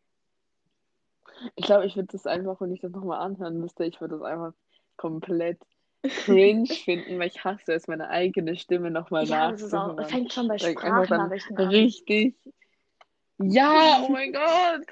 Ich 1.55 1.65
glaube, 1.65 1.85
ich 1.85 1.95
würde 1.95 2.07
das 2.11 2.25
einfach, 2.25 2.59
wenn 2.61 2.71
ich 2.71 2.81
das 2.81 2.91
nochmal 2.91 3.19
anhören 3.19 3.59
müsste, 3.59 3.85
ich 3.85 3.99
würde 4.01 4.17
das 4.17 4.23
einfach 4.23 4.53
komplett 4.97 5.59
cringe 6.03 6.65
finden, 6.85 7.19
weil 7.19 7.27
ich 7.27 7.43
hasse 7.43 7.73
es, 7.73 7.87
meine 7.87 8.09
eigene 8.09 8.57
Stimme 8.57 8.91
nochmal 8.91 9.25
Ja, 9.25 9.49
nachzuhören. 9.49 10.03
fängt 10.05 10.33
schon 10.33 10.47
bei 10.47 10.57
Sprachnachrichten 10.57 11.57
an. 11.57 11.69
richtig. 11.69 12.35
Ja, 13.39 14.01
oh 14.03 14.09
mein 14.11 14.33
Gott! 14.33 14.85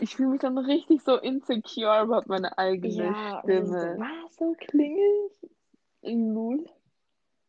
Ich 0.00 0.14
fühle 0.14 0.30
mich 0.30 0.40
dann 0.40 0.56
richtig 0.56 1.02
so 1.02 1.16
insecure 1.16 2.04
über 2.04 2.22
meine 2.28 2.56
eigene 2.58 3.14
Ja, 3.14 3.40
Stimme. 3.42 3.96
was, 3.98 4.36
so 4.36 4.54
klinge 4.58 5.00
ich? 5.26 5.50
Null. 6.14 6.64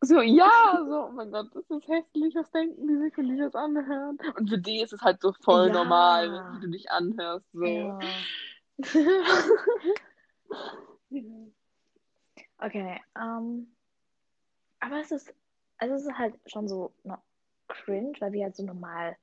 So, 0.06 0.20
ja, 0.20 0.50
so, 0.86 1.06
oh 1.08 1.12
mein 1.12 1.30
Gott, 1.32 1.48
das 1.54 1.64
ist 1.70 1.88
hässlich, 1.88 2.34
was 2.34 2.50
denken 2.52 2.86
die 2.86 2.96
sich, 2.98 3.16
wenn 3.16 3.28
die 3.28 3.38
das 3.38 3.54
anhören? 3.54 4.18
Und 4.36 4.48
für 4.50 4.58
die 4.58 4.80
ist 4.80 4.92
es 4.92 5.00
halt 5.02 5.20
so 5.20 5.32
voll 5.32 5.66
Ja. 5.68 5.72
normal, 5.72 6.44
wie 6.52 6.60
du 6.60 6.68
dich 6.70 6.90
anhörst, 6.90 7.46
so. 7.52 7.66
Ja. 7.66 7.98
Okay, 12.58 13.00
ähm, 13.16 13.68
Aber 14.80 15.00
es 15.00 15.10
ist, 15.10 15.32
also 15.78 15.94
es 15.94 16.02
ist 16.06 16.18
halt 16.18 16.38
schon 16.46 16.68
so 16.68 16.92
no, 17.04 17.16
cringe, 17.68 18.12
weil 18.20 18.32
wir 18.32 18.44
halt 18.44 18.56
so 18.56 18.64
normal 18.64 19.16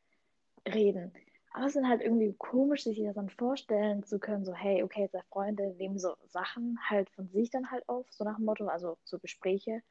reden. 0.68 1.12
Aber 1.54 1.66
es 1.68 1.76
ist 1.76 1.86
halt 1.88 2.02
irgendwie 2.02 2.34
komisch, 2.38 2.84
sich 2.84 3.02
das 3.04 3.16
dann 3.16 3.30
vorstellen 3.30 4.04
zu 4.04 4.20
können, 4.20 4.44
so, 4.46 4.54
hey, 4.54 4.84
okay, 4.84 5.08
zwei 5.10 5.22
Freunde 5.32 5.74
nehmen 5.78 6.00
so 6.00 6.16
Sachen 6.28 6.80
halt 6.90 7.10
von 7.12 7.30
sich 7.30 7.50
dann 7.52 7.70
halt 7.72 7.88
auf, 7.90 8.08
so 8.12 8.24
nach 8.24 8.38
dem 8.38 8.46
Motto, 8.46 8.68
also 8.68 8.98
so 9.04 9.20
Gespräche. 9.20 9.82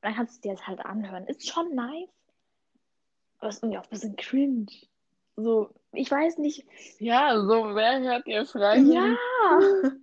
Dann 0.00 0.14
kannst 0.14 0.44
du 0.44 0.48
dir 0.48 0.54
das 0.54 0.66
halt 0.66 0.80
anhören. 0.84 1.26
Ist 1.26 1.48
schon 1.48 1.74
nice, 1.74 2.08
aber 3.38 3.48
ist 3.48 3.62
irgendwie 3.62 3.78
auch 3.78 3.84
ein 3.84 3.90
bisschen 3.90 4.16
cringe. 4.16 4.66
So, 5.36 5.70
ich 5.92 6.10
weiß 6.10 6.38
nicht. 6.38 6.66
Ja, 6.98 7.38
so, 7.40 7.74
wer 7.74 8.00
hört 8.00 8.26
ihr 8.26 8.44
freiwillig 8.44 8.94
Ja! 8.94 9.60
zu? 9.60 10.00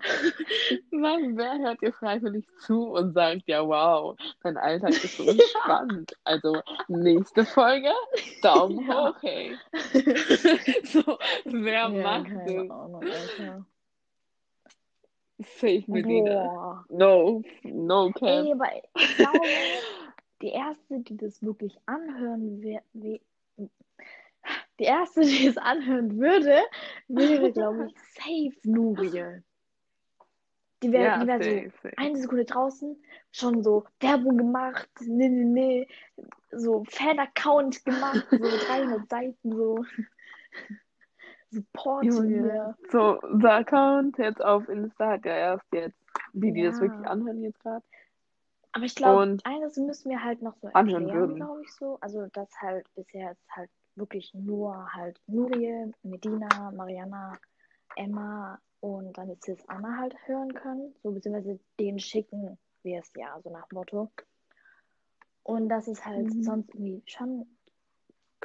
Mann, 0.91 1.35
wer 1.37 1.59
hört 1.59 1.81
ihr 1.81 1.91
freiwillig 1.91 2.47
zu 2.59 2.87
und 2.91 3.13
sagt, 3.13 3.43
ja, 3.47 3.67
wow, 3.67 4.15
dein 4.43 4.55
Alltag 4.55 4.91
ist 4.91 5.17
so 5.17 5.23
entspannt. 5.27 6.13
Also, 6.23 6.61
nächste 6.87 7.45
Folge, 7.45 7.91
Daumen 8.41 8.79
Ja. 8.87 9.09
hoch, 9.09 9.15
hey. 9.21 9.57
so, 10.85 11.17
wer 11.43 11.89
macht 11.89 12.27
keine 12.27 12.67
das? 12.67 12.71
Ahnung, 12.71 13.03
Alter. 13.11 13.65
Safe 15.39 15.83
Medina. 15.87 16.45
Boah. 16.45 16.85
No, 16.89 17.43
no 17.63 18.11
cap. 18.11 18.29
Ey, 18.29 18.51
aber 18.51 18.69
ich 18.95 19.15
glaube, 19.17 19.39
die 20.41 20.49
erste, 20.49 20.99
die 20.99 21.17
das 21.17 21.43
wirklich 21.43 21.77
anhören 21.85 22.61
wird, 22.61 22.83
die 24.79 24.83
erste, 24.83 25.21
die 25.21 25.47
es 25.47 25.57
anhören 25.57 26.17
würde, 26.17 26.61
wäre, 27.07 27.51
glaube 27.51 27.87
ich, 27.87 27.95
safe 28.13 28.69
Nurie. 28.69 29.41
Die 30.83 30.91
wäre 30.91 31.03
ja, 31.03 31.19
die 31.19 31.27
wär 31.27 31.37
safe, 31.39 31.71
so 31.71 31.87
safe. 31.87 31.97
eine 31.97 32.17
Sekunde 32.17 32.45
draußen, 32.45 33.03
schon 33.31 33.63
so 33.63 33.85
Werbung 33.99 34.37
gemacht, 34.37 34.89
nee, 35.01 35.29
nee, 35.29 35.45
nee, 35.45 35.87
so 36.51 36.83
Fan-Account 36.89 37.85
gemacht, 37.85 38.27
so 38.29 38.37
300 38.67 39.09
Seiten, 39.09 39.55
so 39.55 39.83
Support 41.51 42.05
Junge. 42.05 42.75
So, 42.91 43.19
unser 43.21 43.53
Account 43.53 44.17
jetzt 44.17 44.43
auf 44.43 44.67
Insta 44.67 45.11
hat 45.11 45.25
ja 45.25 45.35
erst 45.35 45.65
jetzt, 45.73 45.97
die, 46.33 46.51
die 46.51 46.63
das 46.63 46.81
wirklich 46.81 47.07
anhören 47.07 47.41
jetzt 47.43 47.59
gerade. 47.59 47.85
Aber 48.71 48.83
ich 48.83 48.95
glaube, 48.95 49.37
eines 49.45 49.77
müssen 49.77 50.09
wir 50.09 50.21
halt 50.21 50.41
noch 50.41 50.55
so 50.57 50.67
erklären, 50.67 51.35
glaube 51.35 51.61
ich 51.63 51.71
so. 51.71 51.97
Also, 52.01 52.27
dass 52.33 52.49
halt 52.59 52.85
bisher 52.95 53.31
ist 53.31 53.49
halt 53.49 53.69
wirklich 53.95 54.33
nur 54.33 54.93
halt 54.93 55.21
Nurie, 55.27 55.93
Medina, 56.03 56.71
Mariana, 56.71 57.37
Emma 57.95 58.59
und 58.81 59.17
dann 59.17 59.29
jetzt 59.29 59.45
Sis 59.45 59.63
Anna 59.67 59.97
halt 59.97 60.15
hören 60.27 60.53
können. 60.53 60.93
So, 61.01 61.11
beziehungsweise 61.11 61.57
den 61.79 61.99
schicken 61.99 62.57
wir 62.83 62.99
es 62.99 63.11
ja, 63.15 63.39
so 63.41 63.49
nach 63.49 63.71
Motto. 63.71 64.11
Und 65.43 65.69
dass 65.69 65.87
es 65.87 66.05
halt 66.05 66.33
Mhm. 66.33 66.43
sonst 66.43 66.69
irgendwie 66.73 67.01
schon 67.05 67.47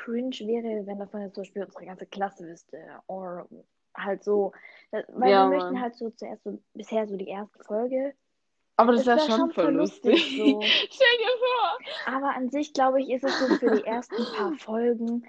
cringe 0.05 0.37
wäre, 0.41 0.87
wenn 0.87 0.99
davon 0.99 1.23
jetzt 1.23 1.35
zum 1.35 1.43
Beispiel 1.43 1.65
unsere 1.65 1.85
ganze 1.85 2.07
Klasse 2.07 2.47
wüsste. 2.47 2.79
Oder 3.07 3.47
halt 3.97 4.23
so. 4.25 4.53
Das- 4.91 5.05
Weil 5.09 5.31
Ja, 5.31 5.45
wir 5.45 5.57
möchten 5.57 5.73
Mann. 5.75 5.83
halt 5.83 5.95
so 5.97 6.11
zuerst 6.11 6.45
so 6.45 6.59
bisher 6.75 7.07
so 7.07 7.17
die 7.17 7.29
erste 7.29 7.63
Folge. 7.65 8.15
Aber 8.77 8.93
das 8.93 9.03
Es 9.03 9.07
wäre 9.09 9.19
wär 9.19 9.37
schon 9.37 9.51
voll 9.51 9.75
lustig. 9.75 10.37
so. 10.39 10.61
Stell 10.91 11.19
dir 11.19 11.37
vor. 11.39 12.15
Aber 12.15 12.35
an 12.35 12.49
sich, 12.51 12.73
glaube 12.73 13.01
ich, 13.03 13.11
ist 13.11 13.25
es 13.25 13.39
so 13.39 13.47
für 13.57 13.77
die 13.77 13.85
ersten 13.85 14.25
paar 14.37 14.53
Folgen 14.59 15.27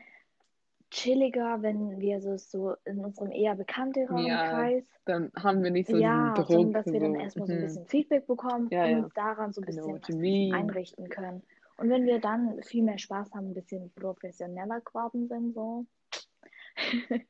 chilliger, 0.89 1.61
wenn 1.61 1.99
wir 1.99 2.19
so, 2.21 2.37
so 2.37 2.75
in 2.85 2.99
unserem 2.99 3.31
eher 3.31 3.55
bekannteren 3.55 4.25
Ja, 4.25 4.49
Kreis, 4.49 4.83
Dann 5.05 5.31
haben 5.41 5.63
wir 5.63 5.71
nicht 5.71 5.89
so 5.89 5.97
ja, 5.97 6.33
diesen 6.33 6.45
Druck. 6.45 6.73
dass 6.73 6.85
wir 6.85 6.99
dann 6.99 7.13
so, 7.13 7.19
erstmal 7.19 7.47
so 7.47 7.53
ein 7.53 7.59
mhm. 7.59 7.63
bisschen 7.63 7.85
Feedback 7.87 8.27
bekommen 8.27 8.67
Ja, 8.71 8.83
und 8.85 8.91
ja. 8.91 8.97
uns 8.99 9.13
daran 9.13 9.53
so 9.53 9.61
ein 9.61 9.65
bisschen 9.65 10.19
mean. 10.19 10.53
einrichten 10.53 11.09
können. 11.09 11.43
Und 11.81 11.89
wenn 11.89 12.05
wir 12.05 12.19
dann 12.19 12.61
viel 12.61 12.83
mehr 12.83 12.99
Spaß 12.99 13.33
haben, 13.33 13.47
ein 13.47 13.53
bisschen 13.55 13.91
professioneller 13.93 14.81
geworden 14.81 15.27
sind, 15.27 15.53
so. 15.55 15.85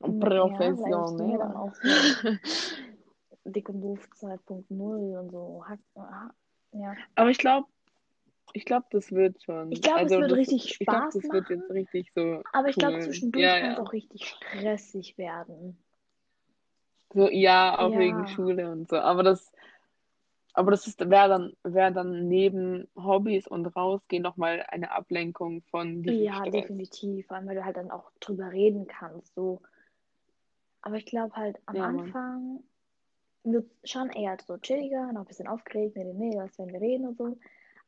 Ja, 0.00 0.08
Professionell. 0.10 1.40
auch 1.42 1.74
so 1.74 1.88
Dick 3.44 3.68
und 3.70 3.80
Doof 3.80 4.06
2.0 4.20 5.18
und 5.18 5.30
so. 5.32 5.64
Ha- 5.66 6.30
Ja. 6.72 6.94
Aber 7.16 7.30
ich 7.30 7.38
glaube, 7.38 7.66
ich 8.52 8.64
glaube, 8.64 8.86
das 8.90 9.10
wird 9.10 9.42
schon. 9.42 9.72
Ich 9.72 9.82
glaube, 9.82 10.02
es 10.02 10.12
Also 10.12 10.20
wird 10.20 10.30
das, 10.30 10.38
richtig 10.38 10.64
Ich 10.70 10.78
glaube, 10.86 10.98
Spaß 11.06 11.14
das 11.14 11.24
wird 11.24 11.50
machen. 11.50 11.56
jetzt 11.58 11.70
richtig 11.70 12.12
so 12.14 12.42
Aber 12.52 12.68
ich 12.68 12.76
glaube, 12.76 12.94
cool. 12.98 13.02
zwischendurch 13.02 13.42
Ja, 13.44 13.58
kann 13.58 13.70
es 13.72 13.76
ja. 13.78 13.82
auch 13.82 13.92
richtig 13.92 14.24
stressig 14.26 15.18
werden. 15.18 15.82
So, 17.14 17.28
ja, 17.30 17.78
auch 17.78 17.90
Ja. 17.90 17.98
wegen 17.98 18.28
Schule 18.28 18.70
und 18.70 18.88
so. 18.90 18.98
Aber 18.98 19.22
das, 19.24 19.50
aber 20.58 20.72
das 20.72 20.86
ist, 20.88 20.98
wäre 20.98 21.28
dann, 21.28 21.52
wäre 21.62 21.92
dann 21.92 22.26
neben 22.26 22.88
Hobbys 22.96 23.46
und 23.46 23.64
Rausgehen 23.66 24.22
nochmal 24.22 24.64
eine 24.68 24.90
Ablenkung 24.90 25.62
von 25.70 26.02
Ja, 26.02 26.34
Stress. 26.34 26.52
definitiv. 26.52 27.28
Vor 27.28 27.36
allem, 27.36 27.46
weil 27.46 27.54
du 27.54 27.64
halt 27.64 27.76
dann 27.76 27.92
auch 27.92 28.10
drüber 28.18 28.50
reden 28.50 28.88
kannst. 28.88 29.34
So. 29.34 29.60
Aber 30.82 30.96
ich 30.96 31.06
glaube 31.06 31.34
halt, 31.36 31.58
am 31.66 31.76
Ja. 31.76 31.84
Anfang 31.84 32.64
wird 33.44 33.70
es 33.82 33.90
schon 33.90 34.10
eher 34.10 34.36
so 34.44 34.56
chilliger, 34.58 35.12
noch 35.12 35.20
ein 35.20 35.26
bisschen 35.26 35.46
aufgeregt, 35.46 35.96
nee, 35.96 36.04
nee, 36.04 36.30
nee, 36.30 36.36
was 36.36 36.58
werden 36.58 36.72
wir 36.72 36.80
reden 36.80 37.06
und 37.06 37.16
so. 37.16 37.38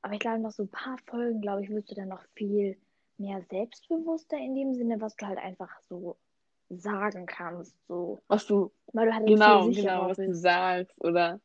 Aber 0.02 0.14
ich 0.14 0.20
glaube, 0.20 0.38
nach 0.38 0.52
so 0.52 0.62
ein 0.62 0.68
paar 0.70 0.96
Folgen, 1.06 1.40
glaube 1.40 1.64
ich, 1.64 1.70
wirst 1.70 1.90
du 1.90 1.94
dann 1.96 2.08
noch 2.08 2.22
viel 2.34 2.76
mehr 3.18 3.42
selbstbewusster 3.50 4.38
in 4.38 4.54
dem 4.54 4.74
Sinne, 4.74 5.00
was 5.00 5.16
du 5.16 5.26
halt 5.26 5.38
einfach 5.38 5.70
so 5.88 6.16
sagen 6.70 7.26
kannst. 7.26 7.76
So. 7.88 8.20
Was 8.28 8.46
du, 8.46 8.70
Weil 8.92 9.06
du 9.08 9.14
halt 9.14 9.26
genau, 9.26 9.68
genau, 9.68 10.08
was 10.08 10.16
du 10.18 10.32
sagst 10.34 10.94
oder, 11.02 11.40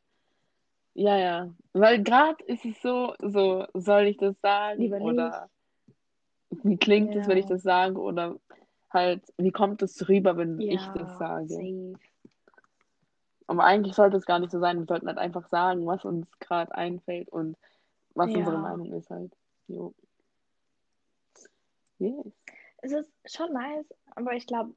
ja, 0.96 1.18
ja. 1.18 1.54
Weil 1.74 2.02
gerade 2.04 2.44
ist 2.46 2.66
es 2.66 2.82
so, 2.82 3.14
so, 3.20 3.66
soll 3.74 4.08
ich 4.08 4.18
das 4.18 4.40
sagen 4.42 4.82
Lieber 4.82 4.98
nicht. 4.98 5.06
oder 5.06 5.50
wie 6.64 6.78
klingt 6.78 7.16
es, 7.16 7.28
wenn 7.28 7.38
ich 7.38 7.46
Ja. 7.46 7.52
das 7.56 7.64
sage 7.64 8.00
oder 8.00 8.40
halt, 8.90 9.22
wie 9.38 9.52
kommt 9.52 9.82
es 9.82 10.08
rüber, 10.08 10.38
wenn 10.38 10.60
ich 10.60 10.82
Ja, 10.82 10.94
das 10.94 11.18
sage? 11.18 11.48
safe. 11.50 11.94
Aber 13.48 13.64
eigentlich 13.64 13.94
sollte 13.94 14.18
es 14.18 14.26
gar 14.26 14.40
nicht 14.40 14.52
so 14.52 14.60
sein. 14.60 14.80
Wir 14.80 14.86
sollten 14.86 15.08
halt 15.08 15.18
einfach 15.20 15.48
sagen, 15.50 15.86
was 15.86 16.04
uns 16.06 16.28
gerade 16.40 16.74
einfällt 16.74 17.30
und 17.30 17.58
was 18.16 18.32
Ja. 18.32 18.40
unsere 18.40 18.58
Meinung 18.58 18.92
ist 18.94 19.10
halt. 19.10 19.32
Jo. 19.68 19.94
Yes. 22.00 22.26
Es 22.78 22.92
ist 22.92 23.10
schon 23.26 23.54
nice, 23.54 23.86
aber 24.16 24.34
ich 24.34 24.48
glaube, 24.48 24.74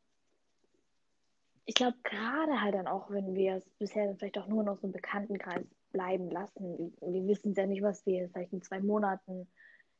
ich 1.64 1.74
glaube 1.74 1.96
gerade 2.02 2.61
halt 2.61 2.74
dann 2.74 2.87
auch, 2.87 3.11
wenn 3.11 3.35
wir 3.35 3.57
es 3.57 3.68
bisher 3.78 4.07
dann 4.07 4.16
vielleicht 4.16 4.38
auch 4.38 4.46
nur 4.46 4.64
noch 4.64 4.76
so 4.78 4.87
im 4.87 4.92
Bekanntenkreis 4.92 5.64
bleiben 5.92 6.31
lassen. 6.31 6.94
Wir 7.01 7.27
wissen 7.27 7.55
ja 7.55 7.66
nicht, 7.66 7.83
was 7.83 8.07
wir 8.07 8.29
vielleicht 8.29 8.53
in 8.53 8.62
zwei 8.62 8.79
Monaten 8.81 9.48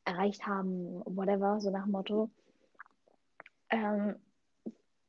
erreicht 0.05 0.47
haben, 0.47 1.01
whatever, 1.05 1.59
so 1.59 1.69
nach 1.71 1.83
dem 1.83 1.91
Motto. 1.91 2.29
Ähm, 3.69 4.15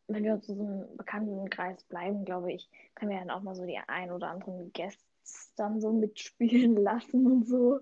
wenn 0.08 0.24
wir 0.24 0.34
uns 0.34 0.48
in 0.48 0.56
so 0.56 0.64
einem 0.64 0.96
Bekanntenkreis 0.96 1.84
bleiben, 1.84 2.24
glaube 2.24 2.52
ich, 2.52 2.68
können 2.94 3.12
wir 3.12 3.18
dann 3.18 3.30
auch 3.30 3.42
mal 3.42 3.54
so 3.54 3.64
die 3.64 3.78
ein 3.86 4.10
oder 4.10 4.28
anderen 4.28 4.72
Guests 4.72 5.54
dann 5.54 5.80
so 5.80 5.92
mitspielen 5.92 6.76
lassen 6.76 7.26
und 7.26 7.46
so. 7.46 7.80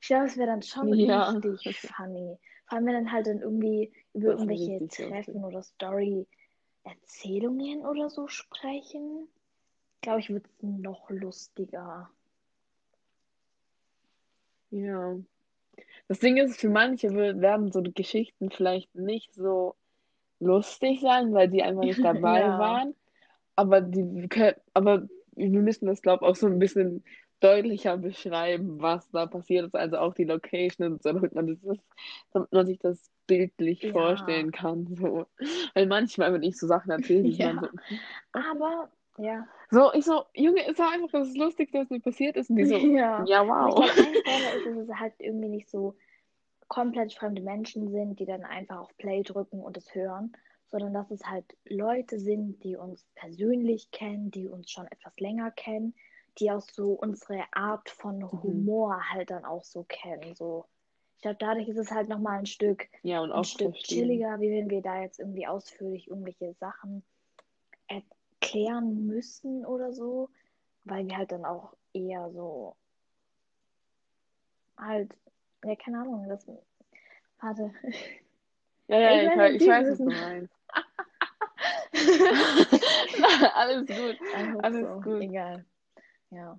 Ich 0.00 0.08
glaube, 0.08 0.26
es 0.26 0.36
wäre 0.36 0.48
dann 0.48 0.62
schon 0.62 0.92
Ja. 0.94 1.30
richtig 1.30 1.80
funny. 1.80 2.38
Vor 2.66 2.78
allem, 2.78 2.86
wenn 2.86 2.94
dann 2.94 3.12
halt 3.12 3.26
dann 3.26 3.40
irgendwie 3.40 3.92
über 4.14 4.32
Das 4.32 4.40
irgendwelche 4.40 4.80
richtig 4.80 5.08
Treffen 5.08 5.44
oder 5.44 5.62
Story-Erzählungen 5.62 7.84
oder 7.84 8.08
so 8.08 8.26
sprechen. 8.28 9.28
Glaube 10.00 10.20
ich, 10.20 10.30
wird 10.30 10.46
es 10.46 10.62
noch 10.62 11.10
lustiger. 11.10 12.08
Ja. 14.74 15.16
Das 16.08 16.18
Ding 16.18 16.36
ist, 16.36 16.60
für 16.60 16.68
manche 16.68 17.10
wird- 17.14 17.40
werden 17.40 17.72
so 17.72 17.82
Geschichten 17.82 18.50
vielleicht 18.50 18.94
nicht 18.94 19.32
so 19.34 19.74
lustig 20.40 21.00
sein, 21.00 21.32
weil 21.32 21.48
die 21.48 21.62
einfach 21.62 21.82
nicht 21.84 22.04
dabei 22.04 22.40
Ja. 22.42 22.58
waren. 22.58 22.94
Aber 23.56 23.80
die 23.80 24.28
können, 24.28 24.56
aber 24.74 25.06
wir 25.36 25.48
müssen 25.60 25.86
das, 25.86 26.02
glaube 26.02 26.24
ich, 26.24 26.30
auch 26.30 26.36
so 26.36 26.46
ein 26.46 26.58
bisschen 26.58 27.04
deutlicher 27.40 27.96
beschreiben, 27.98 28.80
was 28.80 29.08
da 29.10 29.26
passiert 29.26 29.66
ist. 29.66 29.74
Also 29.74 29.98
auch 29.98 30.14
die 30.14 30.24
Location 30.24 30.92
und 30.92 31.02
so, 31.02 31.12
damit 31.12 31.34
man, 31.34 31.46
das, 31.46 31.78
damit 32.32 32.52
man 32.52 32.66
sich 32.66 32.78
das 32.78 33.10
bildlich 33.26 33.82
Ja. 33.82 33.92
vorstellen 33.92 34.50
kann. 34.50 34.86
So. 34.96 35.26
Weil 35.74 35.86
manchmal, 35.86 36.32
wenn 36.32 36.42
ich 36.42 36.58
so 36.58 36.66
Sachen 36.66 36.90
erzähle, 36.90 37.28
ich 37.28 37.38
Ja. 37.38 37.52
meine 37.52 37.70
Aber, 38.32 38.90
ja. 39.18 39.46
So, 39.74 39.92
ich 39.92 40.04
so, 40.04 40.24
Junge, 40.34 40.66
es 40.66 40.78
war 40.78 40.90
einfach 40.92 41.10
das 41.10 41.34
Lustigste, 41.36 41.78
was 41.80 41.90
mir 41.90 42.00
passiert 42.00 42.36
ist. 42.36 42.50
Und 42.50 42.56
die 42.56 42.64
so, 42.66 42.78
ja. 42.96 43.24
ja, 43.26 43.42
Aber 43.58 43.68
ich 43.68 43.74
wow. 43.74 43.84
glaube, 44.24 44.56
ist, 44.56 44.66
dass 44.66 44.76
es 44.76 44.88
halt 44.98 45.14
irgendwie 45.18 45.48
nicht 45.48 45.68
so 45.70 45.96
komplett 46.68 47.12
fremde 47.12 47.42
Menschen 47.42 47.90
sind, 47.90 48.18
die 48.20 48.26
dann 48.26 48.44
einfach 48.44 48.78
auf 48.80 48.96
Play 48.96 49.22
drücken 49.22 49.60
und 49.60 49.76
es 49.76 49.94
hören, 49.94 50.32
sondern 50.70 50.94
dass 50.94 51.10
es 51.10 51.24
halt 51.26 51.44
Leute 51.66 52.18
sind, 52.18 52.62
die 52.64 52.76
uns 52.76 53.06
persönlich 53.14 53.90
kennen, 53.90 54.30
die 54.30 54.48
uns 54.48 54.70
schon 54.70 54.86
etwas 54.86 55.18
länger 55.20 55.50
kennen, 55.50 55.94
die 56.38 56.50
auch 56.50 56.62
so 56.62 56.92
unsere 56.92 57.44
Art 57.52 57.88
von 57.90 58.18
Mhm. 58.20 58.42
Humor 58.42 59.10
halt 59.10 59.30
dann 59.30 59.44
auch 59.44 59.64
so 59.64 59.84
kennen. 59.84 60.34
So. 60.34 60.64
Ich 61.16 61.22
glaube, 61.22 61.36
dadurch 61.38 61.68
ist 61.68 61.78
es 61.78 61.90
halt 61.92 62.08
nochmal 62.08 62.38
ein 62.40 62.46
Stück, 62.46 62.88
Ja, 63.02 63.20
und 63.20 63.30
ein 63.30 63.44
Stück 63.44 63.72
verstehen. 63.72 64.00
chilliger, 64.00 64.40
wie 64.40 64.50
wenn 64.50 64.70
wir 64.70 64.82
da 64.82 65.00
jetzt 65.00 65.20
irgendwie 65.20 65.46
ausführlich 65.46 66.08
irgendwelche 66.08 66.54
Sachen 66.54 67.04
erklären 68.44 69.06
müssen 69.06 69.64
oder 69.64 69.92
so, 69.92 70.28
weil 70.84 71.06
wir 71.06 71.16
halt 71.16 71.32
dann 71.32 71.44
auch 71.44 71.74
eher 71.92 72.30
so 72.30 72.76
halt 74.76 75.14
ja, 75.64 75.76
keine 75.76 76.00
Ahnung, 76.00 76.28
das, 76.28 76.46
warte. 77.40 77.72
Ja, 78.86 78.98
ja, 78.98 79.14
ich, 79.14 79.22
Ich 79.22 79.28
weiß, 79.30 79.38
weiß, 79.38 79.52
ich 79.54 79.58
die 79.60 79.68
weiß 79.68 79.90
was 79.90 79.98
du 79.98 80.04
meinst. 80.04 80.54
Alles 83.54 83.86
gut. 83.86 84.18
Alles 84.62 84.86
so. 84.86 85.00
gut. 85.00 85.22
Egal. 85.22 85.64
Ja. 86.30 86.58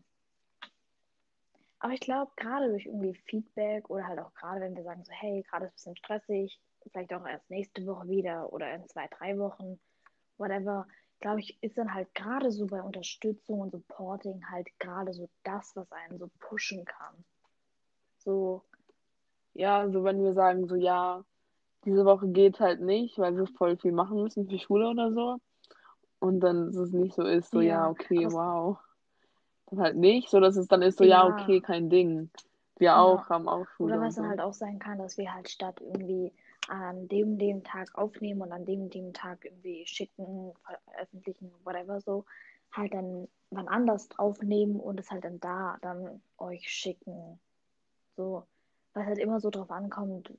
Aber 1.80 1.94
ich 1.94 2.00
glaube, 2.00 2.32
gerade 2.36 2.70
durch 2.70 2.88
irgendwie 2.88 3.14
Feedback 3.14 3.90
oder 3.92 4.08
halt 4.08 4.18
auch 4.18 4.34
gerade, 4.34 4.62
wenn 4.62 4.76
wir 4.76 4.84
sagen, 4.84 5.04
so, 5.04 5.12
hey, 5.12 5.44
gerade 5.44 5.66
ist 5.66 5.72
ein 5.72 5.76
bisschen 5.76 5.98
stressig, 5.98 6.60
vielleicht 6.92 7.14
auch 7.14 7.28
erst 7.28 7.48
nächste 7.52 7.86
Woche 7.86 8.08
wieder 8.08 8.52
oder 8.52 8.74
in 8.74 8.88
zwei, 8.88 9.08
drei 9.08 9.38
Wochen, 9.38 9.80
whatever, 10.38 10.88
glaube 11.20 11.40
ich, 11.42 11.62
ist 11.64 11.78
dann 11.78 11.94
halt 11.94 12.14
gerade 12.16 12.52
so 12.52 12.68
bei 12.68 12.82
Unterstützung 12.82 13.60
und 13.62 13.72
Supporting 13.72 14.50
halt 14.50 14.68
gerade 14.80 15.14
so 15.14 15.30
das, 15.44 15.76
was 15.76 15.92
einen 15.92 16.18
so 16.20 16.30
pushen 16.40 16.86
kann. 16.86 17.26
So, 18.18 18.64
Ja, 19.54 19.80
also 19.80 20.04
wenn 20.04 20.24
wir 20.24 20.34
sagen, 20.34 20.68
so, 20.68 20.76
ja, 20.76 21.24
diese 21.86 22.06
Woche 22.06 22.30
geht 22.30 22.60
halt 22.60 22.82
nicht, 22.82 23.18
weil 23.20 23.38
wir 23.38 23.48
voll 23.48 23.78
viel 23.78 23.92
machen 23.94 24.22
müssen 24.24 24.50
für 24.50 24.60
Schule 24.60 24.90
oder 24.90 25.14
so. 25.14 25.38
Und 26.20 26.42
dann 26.42 26.70
ist 26.70 26.78
es 26.78 26.92
nicht 26.92 27.16
so 27.16 27.24
ist, 27.24 27.52
so, 27.52 27.62
ja, 27.62 27.90
Ja, 27.90 27.90
okay, 27.90 28.28
wow. 28.32 28.80
Dann 29.68 29.80
halt 29.82 29.98
nicht, 29.98 30.30
so 30.30 30.40
dass 30.40 30.58
es 30.58 30.68
dann 30.68 30.82
ist, 30.82 30.98
so, 31.00 31.04
ja, 31.06 31.26
Ja. 31.26 31.28
okay, 31.28 31.62
kein 31.62 31.90
Ding. 31.90 32.32
Wir 32.78 32.96
Genau. 32.96 33.00
auch, 33.00 33.30
haben 33.30 33.48
auch 33.50 33.68
Schule 33.78 33.96
Oder 33.96 34.02
was 34.02 34.16
dann 34.16 34.26
so. 34.26 34.30
halt 34.30 34.42
auch 34.42 34.54
sein 34.54 34.80
kann, 34.80 34.98
dass 34.98 35.18
wir 35.18 35.34
halt 35.34 35.50
statt 35.50 35.82
irgendwie 35.82 36.34
an 36.70 37.08
dem 37.08 37.38
dem 37.38 37.64
Tag 37.64 37.96
aufnehmen 37.96 38.42
und 38.42 38.52
an 38.52 38.66
dem 38.66 38.84
und 38.84 38.94
dem 38.94 39.14
Tag 39.14 39.46
irgendwie 39.46 39.86
schicken, 39.88 40.54
veröffentlichen, 40.86 41.52
whatever 41.64 42.02
so, 42.02 42.26
halt 42.72 42.94
dann 42.94 43.28
wann 43.52 43.68
anders 43.68 44.10
aufnehmen 44.18 44.80
und 44.80 45.00
es 45.00 45.12
halt 45.12 45.24
dann 45.24 45.40
da 45.40 45.78
dann 45.82 46.22
euch 46.38 46.70
schicken. 46.70 47.40
So, 48.18 48.46
weil 48.94 49.06
halt 49.06 49.20
immer 49.20 49.40
so 49.40 49.50
drauf 49.50 49.72
ankommt, 49.72 50.34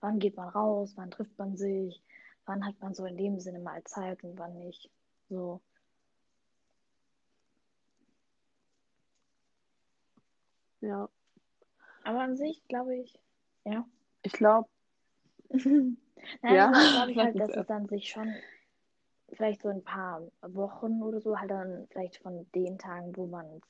wann 0.00 0.18
geht 0.18 0.36
man 0.36 0.48
raus, 0.48 0.92
wann 0.96 1.10
trifft 1.10 1.36
man 1.38 1.56
sich, 1.56 2.02
wann 2.46 2.64
hat 2.66 2.80
man 2.80 2.94
so 2.94 3.04
in 3.06 3.16
dem 3.16 3.40
Sinne 3.40 3.58
mal 3.60 3.82
Zeit 3.84 4.22
und 4.24 4.38
wann 4.38 4.58
nicht. 4.58 4.90
So. 5.28 5.60
Ja, 10.80 11.08
Aber 12.04 12.20
an 12.20 12.36
sich 12.36 12.62
glaube 12.68 12.96
ich, 12.96 13.18
ja. 13.64 13.84
ich 14.22 14.32
glaube, 14.32 14.68
Nein, 16.42 16.56
Ja, 16.56 16.68
aber 16.68 16.90
glaube 16.92 17.10
ich 17.10 17.16
lass 17.16 17.24
halt, 17.26 17.40
dass 17.40 17.56
es 17.56 17.66
dann 17.66 17.86
sich 17.88 18.08
schon 18.08 18.34
vielleicht 19.32 19.62
so 19.62 19.68
ein 19.68 19.82
paar 19.82 20.22
Wochen 20.42 21.02
oder 21.02 21.20
so 21.20 21.38
halt 21.38 21.50
dann 21.50 21.86
vielleicht 21.90 22.18
von 22.22 22.46
den 22.54 22.78
Tagen, 22.78 23.16
wo 23.16 23.26
man 23.26 23.60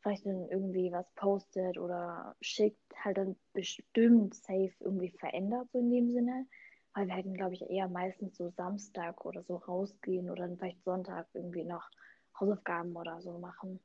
vielleicht 0.00 0.26
dann 0.26 0.48
irgendwie 0.48 0.92
was 0.92 1.10
postet 1.14 1.78
oder 1.78 2.36
schickt, 2.40 2.78
halt 3.02 3.16
dann 3.18 3.36
bestimmt 3.52 4.34
safe 4.34 4.74
irgendwie 4.80 5.10
verändert, 5.10 5.70
so 5.72 5.78
in 5.78 5.90
dem 5.90 6.10
Sinne. 6.10 6.46
Weil 6.94 7.08
wir 7.08 7.14
hätten, 7.14 7.34
glaube 7.34 7.54
ich, 7.54 7.62
eher 7.62 7.88
meistens 7.88 8.36
so 8.36 8.50
Samstag 8.50 9.24
oder 9.24 9.42
so 9.42 9.56
rausgehen 9.56 10.30
oder 10.30 10.46
dann 10.46 10.58
vielleicht 10.58 10.84
Sonntag 10.84 11.26
irgendwie 11.32 11.64
noch 11.64 11.88
Hausaufgaben 12.38 12.94
oder 12.94 13.20
so 13.20 13.38
machen. 13.38 13.80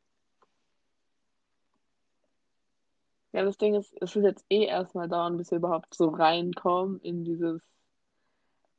Ja, 3.31 3.43
das 3.43 3.57
Ding 3.57 3.75
ist, 3.75 3.93
es 4.01 4.15
wird 4.15 4.25
jetzt 4.25 4.45
eh 4.49 4.65
erstmal 4.65 5.07
dauern, 5.07 5.37
bis 5.37 5.51
wir 5.51 5.57
überhaupt 5.59 5.93
so 5.93 6.09
reinkommen 6.09 6.99
in 7.01 7.23
dieses 7.23 7.61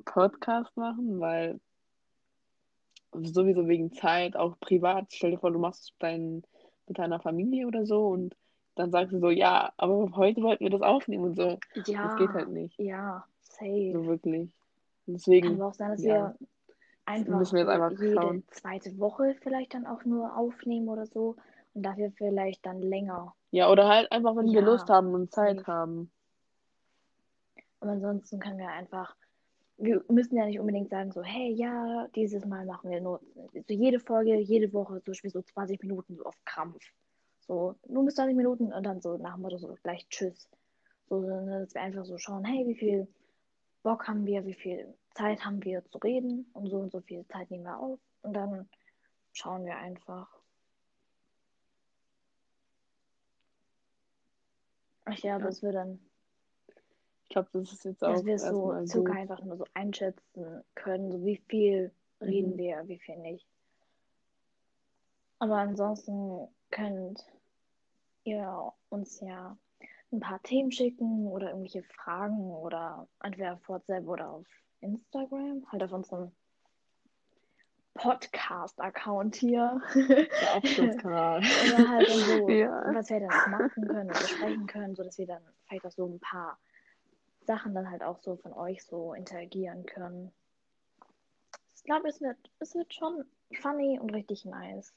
Podcast 0.05 0.77
machen, 0.77 1.21
weil 1.21 1.61
sowieso 3.13 3.67
wegen 3.69 3.93
Zeit, 3.93 4.37
auch 4.37 4.59
privat, 4.61 5.07
stell 5.13 5.33
dir 5.33 5.39
vor, 5.39 5.51
du 5.51 5.59
machst 5.59 5.95
dein, 5.99 6.43
mit 6.87 6.99
deiner 6.99 7.21
Familie 7.21 7.67
oder 7.67 7.87
so 7.87 8.09
und 8.09 8.37
dann 8.77 8.91
sagst 8.91 9.13
du 9.13 9.19
so, 9.19 9.31
ja, 9.31 9.73
aber 9.77 10.13
heute 10.17 10.43
wollten 10.43 10.65
wir 10.65 10.71
das 10.71 10.83
aufnehmen 10.83 11.25
und 11.25 11.37
so. 11.37 11.59
Ja, 11.87 12.07
Das 12.07 12.17
geht 12.17 12.31
halt 12.31 12.49
nicht, 12.49 12.79
ja, 12.79 13.25
safe. 13.41 13.91
so 13.93 14.07
wirklich. 14.07 14.49
Kann 14.51 15.15
deswegen, 15.15 15.55
aber 15.61 15.67
auch 15.69 15.75
sein, 15.75 15.91
dass 15.91 16.03
ja, 16.03 16.35
wir 16.39 16.47
einfach 17.05 17.39
müssen 17.39 17.55
wir 17.55 17.61
jetzt 17.61 17.71
einfach 17.71 17.91
jede 18.01 18.15
schauen. 18.15 18.45
zweite 18.51 18.99
Woche 18.99 19.37
vielleicht 19.43 19.75
dann 19.75 19.87
auch 19.87 20.05
nur 20.05 20.37
aufnehmen 20.37 20.89
oder 20.89 21.07
so 21.07 21.37
und 21.75 21.83
dafür 21.83 22.13
vielleicht 22.17 22.65
dann 22.65 22.81
länger. 22.81 23.35
Ja, 23.51 23.71
oder 23.71 23.89
halt 23.89 24.11
einfach, 24.13 24.37
wenn 24.37 24.47
wir 24.47 24.61
Ja, 24.61 24.67
Lust 24.67 24.89
haben 24.89 25.13
und 25.15 25.33
Zeit 25.33 25.59
safe. 25.59 25.67
haben. 25.67 26.11
Und 27.81 27.89
ansonsten 27.89 28.39
können 28.39 28.59
wir 28.59 28.69
einfach, 28.69 29.17
wir 29.79 30.05
müssen 30.09 30.37
ja 30.37 30.47
nicht 30.47 30.61
unbedingt 30.61 30.91
sagen, 30.91 31.11
so, 31.13 31.23
hey, 31.23 31.51
ja, 31.53 32.07
dieses 32.15 32.45
Mal 32.45 32.67
machen 32.67 32.91
wir 32.91 33.01
nur 33.01 33.21
so 33.53 33.75
jede 33.75 33.99
Folge, 33.99 34.37
jede 34.37 34.73
Woche 34.73 35.03
zum 35.03 35.13
Beispiel 35.13 35.31
so 35.31 35.43
20 35.43 35.83
Minuten 35.83 36.17
so 36.17 36.25
auf 36.25 36.37
Krampf. 36.45 36.85
So, 37.41 37.75
nur 37.89 38.05
bis 38.05 38.15
20 38.15 38.37
Minuten 38.37 38.73
und 38.73 38.85
dann 38.85 39.01
so 39.01 39.17
nach 39.17 39.35
dem 39.35 39.43
Motto 39.43 39.59
so 39.59 39.75
gleich 39.83 40.07
Tschüss. 40.09 40.49
So, 41.09 41.21
sondern 41.21 41.65
dass 41.65 41.75
wir 41.75 41.81
einfach 41.83 42.05
so 42.05 42.19
schauen, 42.19 42.45
hey, 42.45 42.67
wie 42.69 42.77
viel 42.77 43.09
Bock 43.83 44.07
haben 44.07 44.27
wir, 44.27 44.45
wie 44.45 44.55
viel 44.55 44.95
Zeit 45.15 45.45
haben 45.45 45.65
wir 45.65 45.85
zu 45.87 45.99
reden 45.99 46.47
und 46.53 46.69
so 46.69 46.77
und 46.77 46.93
so 46.93 47.01
viel 47.01 47.27
Zeit 47.27 47.51
nehmen 47.51 47.65
wir 47.65 47.79
auf 47.81 47.99
und 48.23 48.35
dann 48.35 48.69
schauen 49.33 49.65
wir 49.65 49.77
einfach. 49.77 50.29
Ach 55.11 55.19
ja, 55.19 55.39
Ja. 55.39 55.45
dass 55.45 55.63
wir 55.63 55.73
dann, 55.73 55.99
Ich 57.25 57.29
glaube, 57.31 57.49
das 57.53 57.73
ist 57.73 57.85
jetzt 57.85 58.03
dass 58.03 58.21
auch 58.21 58.25
wir 58.25 58.35
es 58.35 58.43
so 58.43 58.87
circa 58.87 59.13
einfach 59.13 59.43
nur 59.43 59.57
so 59.57 59.65
einschätzen 59.75 60.65
können, 60.75 61.11
so 61.13 61.25
wie 61.25 61.37
viel 61.49 61.93
reden 62.21 62.53
Mhm. 62.55 62.59
wir, 62.59 62.89
wie 62.89 62.99
viel 62.99 63.17
nicht. 63.19 63.47
Aber 65.39 65.57
ansonsten 65.57 66.49
könnt 66.71 67.25
ihr 68.25 68.73
uns 68.91 69.21
ja 69.21 69.57
ein 70.13 70.21
paar 70.21 70.43
Themen 70.43 70.71
schicken 70.73 71.27
oder 71.27 71.51
irgendwelche 71.51 71.83
Fragen 71.85 72.51
oder 72.51 73.09
entweder 73.23 73.55
auf 73.55 73.69
WhatsApp 73.69 74.07
oder 74.07 74.31
auf 74.31 74.47
Instagram, 74.81 75.65
halt 75.71 75.83
auf 75.85 75.93
unserem 75.93 76.33
Podcast-Account 77.95 79.37
hier. 79.37 79.81
Der 79.95 80.55
Absturzkanal. 80.55 81.39
Oder 81.39 81.89
halt 81.89 82.09
so, 82.09 82.49
Ja. 82.51 82.95
was 82.95 83.11
wir 83.11 83.21
dann 83.21 83.31
auch 83.31 83.47
machen 83.49 83.89
können 83.89 84.11
oder 84.11 84.19
besprechen 84.21 84.67
können, 84.67 84.95
sodass 84.95 85.19
wir 85.19 85.27
dann 85.27 85.43
vielleicht 85.67 85.87
auch 85.87 85.91
so 85.93 86.07
ein 86.07 86.21
paar 86.21 86.59
Sachen 87.47 87.75
dann 87.75 87.91
halt 87.91 88.03
auch 88.03 88.19
so 88.21 88.37
von 88.37 88.53
euch 88.53 88.85
so 88.85 89.15
interagieren 89.15 89.85
können. 89.87 90.33
Ich 91.77 91.85
glaube, 91.85 92.09
es 92.09 92.21
wird, 92.21 92.37
es 92.59 92.75
wird 92.75 92.95
schon 92.95 93.25
funny 93.61 93.99
und 93.99 94.11
richtig 94.11 94.45
nice. 94.45 94.95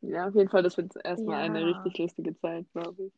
Ja, 0.00 0.28
auf 0.28 0.34
jeden 0.34 0.48
Fall, 0.50 0.62
das 0.62 0.76
wird 0.76 0.94
erstmal 1.04 1.40
eine 1.40 1.60
Ja. 1.60 1.66
richtig 1.66 1.98
lustige 1.98 2.36
Zeit, 2.38 2.66
glaube 2.72 3.04
ich. 3.04 3.12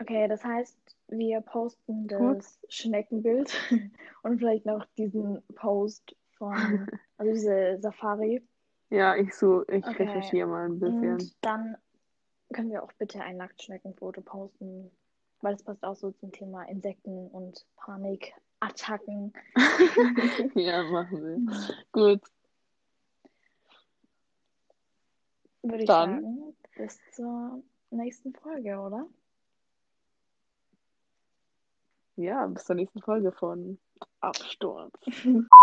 Okay, 0.00 0.28
das 0.28 0.42
heißt, 0.42 0.78
wir 1.08 1.40
posten 1.42 2.08
Gut. 2.08 2.38
das 2.38 2.58
Schneckenbild 2.68 3.52
und 4.22 4.38
vielleicht 4.38 4.64
noch 4.64 4.86
diesen 4.96 5.42
Post 5.54 6.16
von, 6.38 6.54
also 7.18 7.32
diese 7.32 7.78
Safari. 7.80 8.42
Ja, 8.88 9.14
ich 9.14 9.34
so, 9.34 9.62
ich 9.68 9.86
Okay. 9.86 10.04
recherchiere 10.04 10.48
mal 10.48 10.64
ein 10.64 10.80
bisschen. 10.80 11.12
Und 11.12 11.36
dann 11.42 11.76
können 12.52 12.70
wir 12.70 12.82
auch 12.82 12.92
bitte 12.94 13.20
ein 13.20 13.36
Nacktschneckenfoto 13.36 14.22
posten, 14.22 14.90
weil 15.42 15.54
es 15.54 15.62
passt 15.62 15.84
auch 15.84 15.94
so 15.94 16.10
zum 16.12 16.32
Thema 16.32 16.64
Insekten 16.64 17.28
und 17.28 17.66
Panikattacken. 17.76 19.32
Ja, 20.54 20.82
machen 20.82 21.22
wir. 21.22 21.76
Gut, 21.92 22.20
Würde 25.62 25.82
ich 25.82 25.86
Dann. 25.88 26.22
sagen, 26.22 26.56
bis 26.76 26.98
zur 27.12 27.62
nächsten 27.90 28.32
Folge, 28.32 28.78
oder? 28.78 29.06
Ja, 32.22 32.46
bis 32.46 32.64
zur 32.64 32.76
nächsten 32.76 33.00
Folge 33.02 33.32
von 33.32 33.78
Absturz. 34.20 34.92